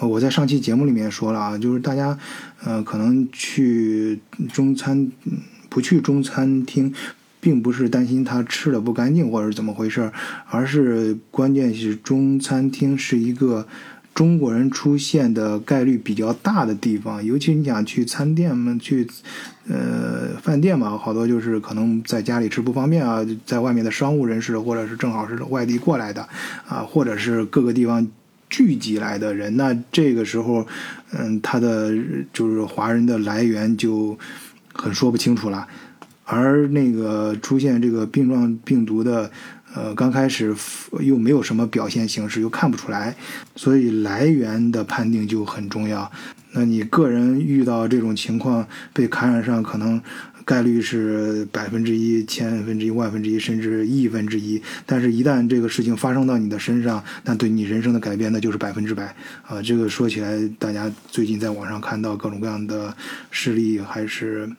[0.00, 2.16] 呃我在上期节目里面说了啊，就是大家，
[2.64, 4.20] 呃，可能去
[4.52, 5.38] 中餐，嗯
[5.68, 6.94] 不去中餐厅，
[7.48, 10.12] 并不是担心他吃的不干净或者是怎么回事，
[10.50, 13.66] 而是关键是中餐厅是一个
[14.14, 19.08] 中国人出现的概率比较大的地方，尤其你想去餐店嘛，去
[19.66, 26.20] 呃饭店嘛，好多就是可能在家里吃不方便啊，在外面的商务人士或者是正好是外地过来的
[26.68, 28.06] 啊，或者是各个地方
[28.50, 30.66] 聚集来的人，那这个时候，
[31.12, 31.96] 嗯，他的
[32.30, 34.18] 就是华人的来源就
[34.74, 35.66] 很说不清楚了。
[36.30, 39.30] 而那个出现这个病状病毒的，
[39.74, 40.54] 呃，刚开始
[41.00, 43.16] 又没有什么表现形式，又看不出来，
[43.56, 46.12] 所以来源的判定就很重要。
[46.52, 49.98] 那你个人遇到这种情况被感染上，可能
[50.44, 54.60] 概率是百分之一、千分之一、万分之一，甚至亿分之一。
[54.84, 59.14] 但是，一旦这个事情发生到你的身上，那对你人生的改变那就是百分之百
[59.46, 59.62] 啊！
[59.62, 62.94] 这个说起来，大家最近在网上看到各种各样的
[63.30, 64.50] 事例，还是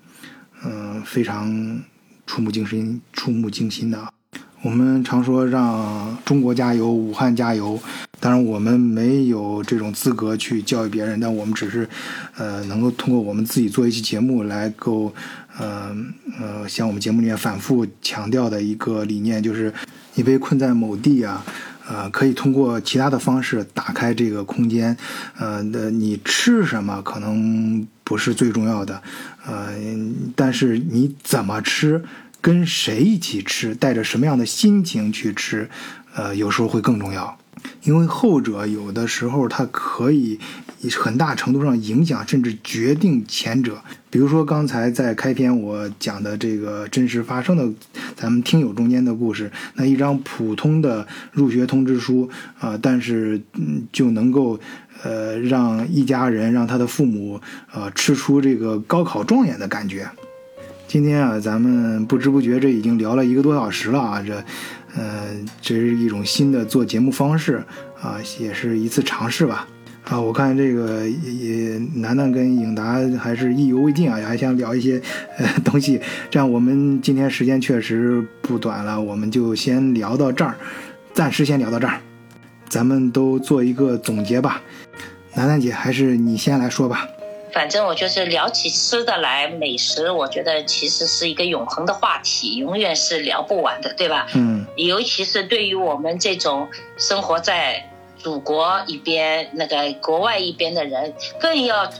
[0.63, 1.81] 嗯、非常
[2.25, 4.13] 触目惊心、触目惊心的。
[4.61, 7.79] 我们常说让中国加油，武汉加油。
[8.19, 11.87] 当然，我们没有这种资格去教育别人，但我们只是，
[12.35, 15.13] 呃，能够通过我们自己做一期节目来够，
[15.57, 15.95] 呃
[16.37, 19.73] 呃，像我们节目里面反复强调的一个理念，就是
[20.15, 21.45] 你被困在某地啊，
[21.89, 24.95] 呃，可以通过其他的方式打开这个空间，
[25.39, 29.01] 呃，的你吃什么可能不是最重要的，
[29.43, 29.73] 呃，
[30.35, 32.03] 但是你怎么吃，
[32.39, 35.67] 跟谁一起吃，带着什么样的心情去吃，
[36.13, 37.35] 呃，有时候会更重要。
[37.89, 40.37] 因为后者有的时候它可以
[40.95, 43.81] 很大程度上影响甚至决定前者。
[44.11, 47.67] 比如说刚才在开篇我讲的这个真实发生的
[48.15, 52.29] 咱们听友中间的故事，那一张普通的入学通知书
[52.59, 54.59] 啊、但是嗯就能够
[55.01, 57.41] 呃让一家人让他的父母
[57.73, 60.07] 呃吃出这个高考状元的感觉。
[60.87, 64.43] 今天啊，咱们不知不觉这已经聊了一个多小时了啊，这，
[64.95, 65.29] 呃，
[65.61, 67.63] 这是一种新的做节目方式
[68.01, 69.67] 啊，也是一次尝试吧。
[70.05, 74.99] 啊，我看这个也也楠楠跟颖达还是意犹未尽啊，还想聊一些
[75.37, 76.01] 呃 东西。
[76.31, 80.55] 这样，我们今天时间确实不短了，我们就先聊到这儿，
[81.13, 81.99] 暂时先聊到这儿，
[82.67, 84.61] 咱们都做一个总结吧。
[85.35, 87.07] 楠楠姐，还是你先来说吧。
[87.59, 94.27] 反正我就是聊起吃的来，美食，我觉得其实是一个永恒的话题，永远是聊不完的，对吧？
[94.33, 101.91] 嗯尤其是对于我们这种生活在祖国一边、那个国外一边的人，更要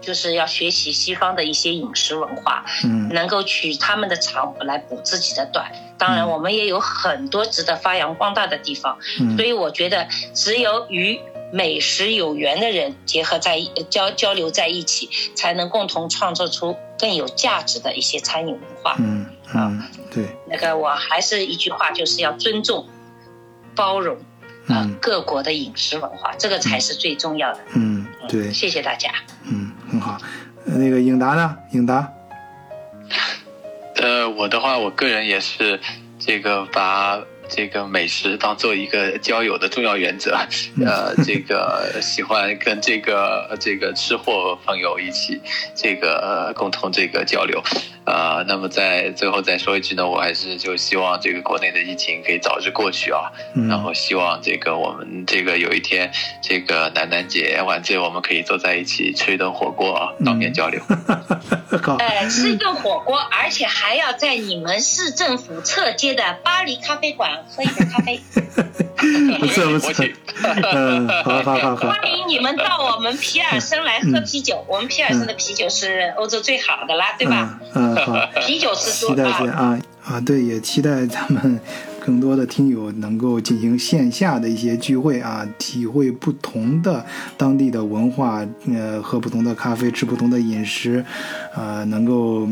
[0.00, 5.70] 就是要学习西方的一些饮食文化，嗯能够取他们的长来补自己的短。
[5.96, 11.20] 当然，我们也有很多值得发扬光大的地方，嗯所以我觉得只有与
[11.56, 18.96] 美食有缘的人结合在一交交流在一起，才能共同创作出更有价值的一些餐饮文化。
[18.98, 19.24] 嗯
[19.54, 22.86] 嗯，对，那个我还是一句话，就是要尊重、
[23.74, 24.16] 包容
[24.68, 27.60] 啊、嗯各国的饮食文化，这个才是最重要的。
[27.74, 29.10] 嗯对，谢谢大家。
[29.50, 30.18] 嗯，很好。
[30.66, 31.56] 呃那个颖达呢？
[31.72, 32.12] 颖达，
[33.94, 35.80] 呃，我的话，我个人也是
[36.18, 40.36] 这个把这个美食当做一个交友的重要原则，
[40.84, 45.40] 呃，这个喜欢跟这个这个吃货朋友一起
[45.74, 47.62] 这个呃共同这个交流，
[48.04, 53.68] 呃、那么在最后再说一句呢，我还是就希望这个国内的疫情可以早日过去啊，嗯。
[53.68, 56.12] 然后希望这个我们这个有一天
[56.42, 60.80] 这个楠楠姐、晚醉我们可以坐在一起吃一顿火锅啊，当面交流。
[61.82, 68.20] 好，呃，吃一顿火锅，而且还要在你们市政府侧街的巴黎咖啡馆喝一杯咖啡。
[69.38, 70.04] 不 错不错，
[70.74, 77.60] 嗯，好好好好，欢迎你们到我们皮尔森来喝啤酒，我们皮尔森的啤酒是欧洲最好的啦，对吧？
[77.74, 81.60] 嗯嗯好，啤酒之期待都啊见，啊啊，对，也期待咱们
[82.00, 87.04] 更多的听友能够进行线下的一些聚会啊，体会不同的
[87.36, 91.04] 当地的文化，呃，喝不同的咖啡，吃不同的饮食，
[91.54, 92.48] 呃，能够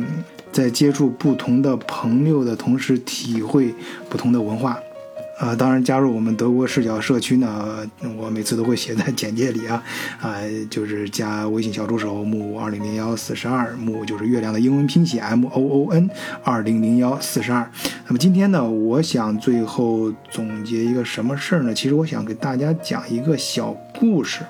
[0.55, 3.75] 在接触不同的朋友的同时，体会
[4.09, 4.79] 不同的文化。
[5.41, 7.85] 呃，当然，加入我们德国视角社区呢，
[8.17, 9.83] 我每次都会写在简介里啊，
[10.21, 10.39] 啊，
[10.71, 16.09] 就是加微信小助手木二零零幺四十二，木就是月亮的英文拼写 M O O N
[16.45, 17.69] 二零零幺四十二。
[18.07, 21.75] 那么今天呢，我想最后总结一个什么事儿呢？
[21.75, 24.43] 其实我想给大家讲一个小故事。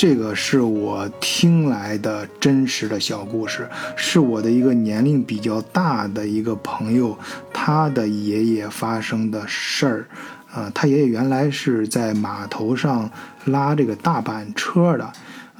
[0.00, 7.18] 这个是我听来的真实的小故事，是我的一个年龄比较大的一个朋友，
[7.52, 10.06] 他的爷爷发生的事儿。
[10.54, 13.10] 啊，他爷爷原来是在码头上
[13.44, 15.04] 拉这个大板车的，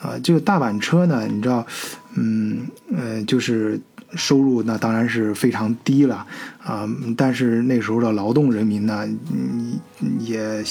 [0.00, 1.66] 啊，这个大板车呢，你知道，
[2.14, 3.78] 嗯，呃，就是。
[4.14, 6.26] 收入那当然是非常低了
[6.62, 9.06] 啊，但是那时候的劳动人民呢，
[10.18, 10.62] 也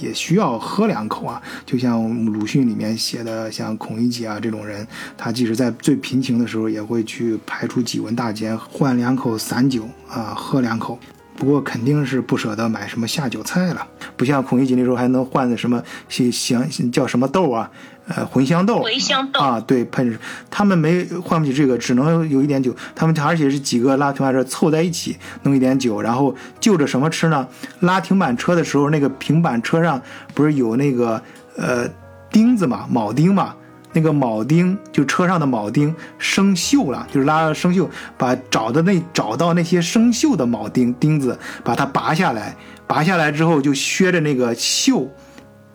[0.00, 1.40] 也需要喝两口啊。
[1.66, 4.86] 就像鲁迅里面写的，像孔乙己啊这种人，
[5.16, 10.98] 他即使在最贫穷的时候，也会去排出几文大钱换两口散酒啊，喝两口。
[11.36, 13.86] 不过肯定是不舍得买什么下酒菜了，
[14.16, 17.70] 不像孔乙己那时候还能换的什么香叫什么豆啊。
[18.08, 20.18] 呃，茴香豆，茴香豆啊，对，喷，
[20.50, 22.74] 他们没换不起这个，只能有一点酒。
[22.94, 27.46] 他们而且是几个拉停板车凑在一起弄一点酒，然后就着什么吃呢？
[27.80, 30.00] 拉停板车的时候，那个平板车上
[30.32, 31.20] 不是有那个
[31.56, 31.86] 呃
[32.30, 33.54] 钉子嘛，铆钉嘛，
[33.92, 37.86] 那个铆钉就车上的铆钉生锈了，就是拉生锈，
[38.16, 42.56] 把找的那找到那些生锈的铆钉钉子，把它拔下来，
[42.86, 45.06] 拔下来之后就削着那个锈。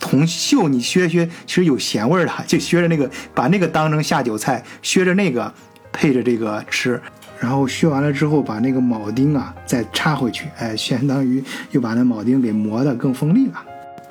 [0.04, 5.52] 铜锈你削削，其实有咸味儿的，就削着那个，把那个当成下酒菜，削着那个
[5.94, 7.02] 配着这个吃，
[7.40, 13.66] 然后削完了之后，把那个铆钉啊再插回去，哎，相当于又把那铆钉给磨得更锋利了，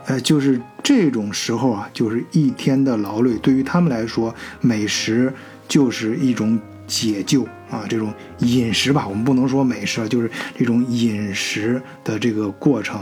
[0.07, 5.31] 呃，就是这种时候啊，就是一天的劳累，对于他们来说，美食
[5.69, 12.99] 就是一种解救啊，这种饮食吧，我们不能说美食，就是这种饮食的这个过程。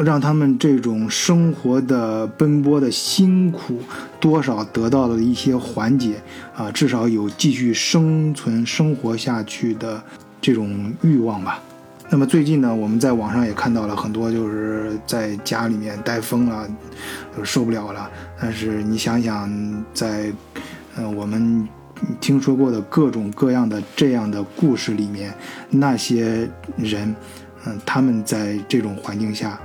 [0.00, 3.78] 让他们这种生活的奔波的辛苦，
[4.18, 6.14] 多少得到了一些缓解
[6.56, 10.02] 啊，至少有继续生存生活下去的
[10.40, 11.62] 这种欲望吧。
[12.10, 16.68] 那么最近呢，我们在网上也看到了很多，就是在家里面待疯了，
[17.36, 18.10] 就受不了了。
[18.40, 19.50] 但是你想想，
[19.94, 20.32] 在
[20.96, 21.66] 嗯我们
[22.20, 25.32] 听说过的各种各样的这样的故事里面，
[25.70, 26.46] 那些
[26.76, 27.14] 人，
[27.64, 29.58] 嗯，他们在这种环境下。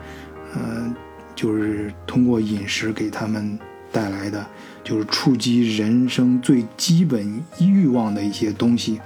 [0.55, 0.93] 嗯，
[1.35, 3.57] 就是通过饮食给他们
[3.91, 4.45] 带来的，
[4.83, 8.99] 就是触及人生最基本欲望的一些东西。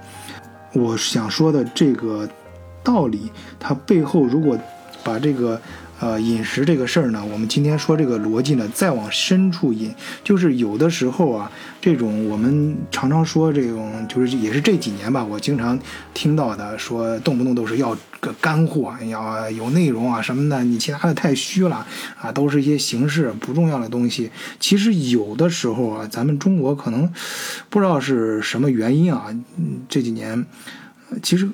[0.74, 2.28] 我想说的这个
[2.84, 4.58] 道理，它背后如果
[5.04, 5.62] 把这个。
[6.02, 15.80] 呃，饮食这个事儿呢，我们今天说这个逻辑呢，再往深处引，就是有的时候啊，这种我们常常说这种，就是也是这几年吧，我经常
[16.12, 21.86] 听到的，说动不动都是要个干货，要有内容啊什么的，你其他的太虚了
[22.20, 24.32] 啊，都是一些形式不重要的东西。
[24.60, 27.08] 其实有的时候啊，咱们中国可能
[27.70, 29.28] 不知道是什么原因啊，
[29.88, 30.44] 这几年
[31.22, 31.48] 其实。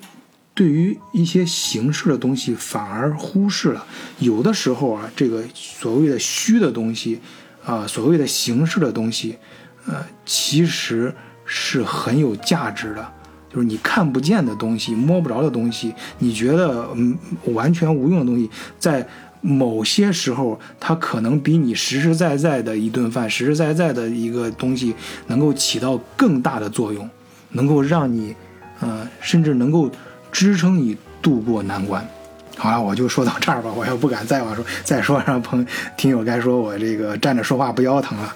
[0.57, 3.85] 对于一些形式的东西，反而忽视了。
[4.17, 7.19] 有的时候啊，这个所谓的虚的东西，
[7.63, 9.37] 啊，所谓的形式的东西，
[9.85, 11.13] 呃，其实
[11.45, 13.07] 是很有价值的。
[13.53, 17.15] 就是你看不见的东西，摸不着的东西，你觉得嗯
[17.53, 19.07] 完全无用的东西，在
[19.41, 24.95] 某些时候，它可能比你实实在在的一顿饭、实实在在的一个东西，
[25.27, 27.07] 能够起到更大的作用，
[27.51, 28.35] 能够让你，
[28.79, 29.91] 呃，甚至能够。
[30.37, 32.07] 支撑你度过难关。
[32.57, 35.65] 好了，我就说到这儿吧，我也不敢再往说，再说让朋
[35.97, 38.31] 听友该说我这个站着说话不腰疼了。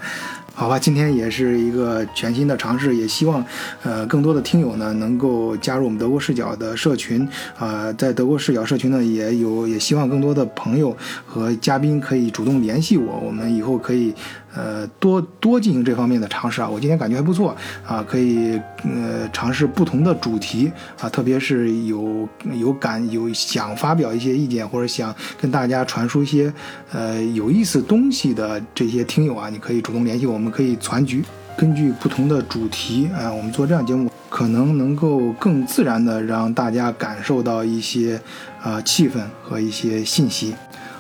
[0.56, 3.46] 好吧，今天也是一个全新的尝试，也希望，
[3.84, 7.28] 呃，更多的听友呢能够加入我们德国视角的社群。
[7.58, 10.98] 啊，在德国视角社群呢，也有也希望更多的朋友
[11.28, 14.12] 和嘉宾可以主动联系我，我们以后可以。
[14.54, 16.70] 呃，多多进行这方面的尝试啊！
[16.70, 17.56] 我今天感觉还不错
[17.88, 26.52] 啊，可以呃尝试不同的主题啊，特别是有有感有想发表一些意见或者想跟大家传输一些
[26.92, 31.24] 呃有意思东西的这些听友啊，你可以主动联系我们，可以攒局，
[31.58, 38.20] 根据不同的主题啊，我们做这样节目，可能能够更自然的让大家感受到一些
[38.62, 40.54] 啊气氛和一些信息。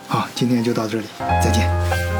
[0.07, 1.05] 好，今天就到这里，
[1.43, 2.10] 再见。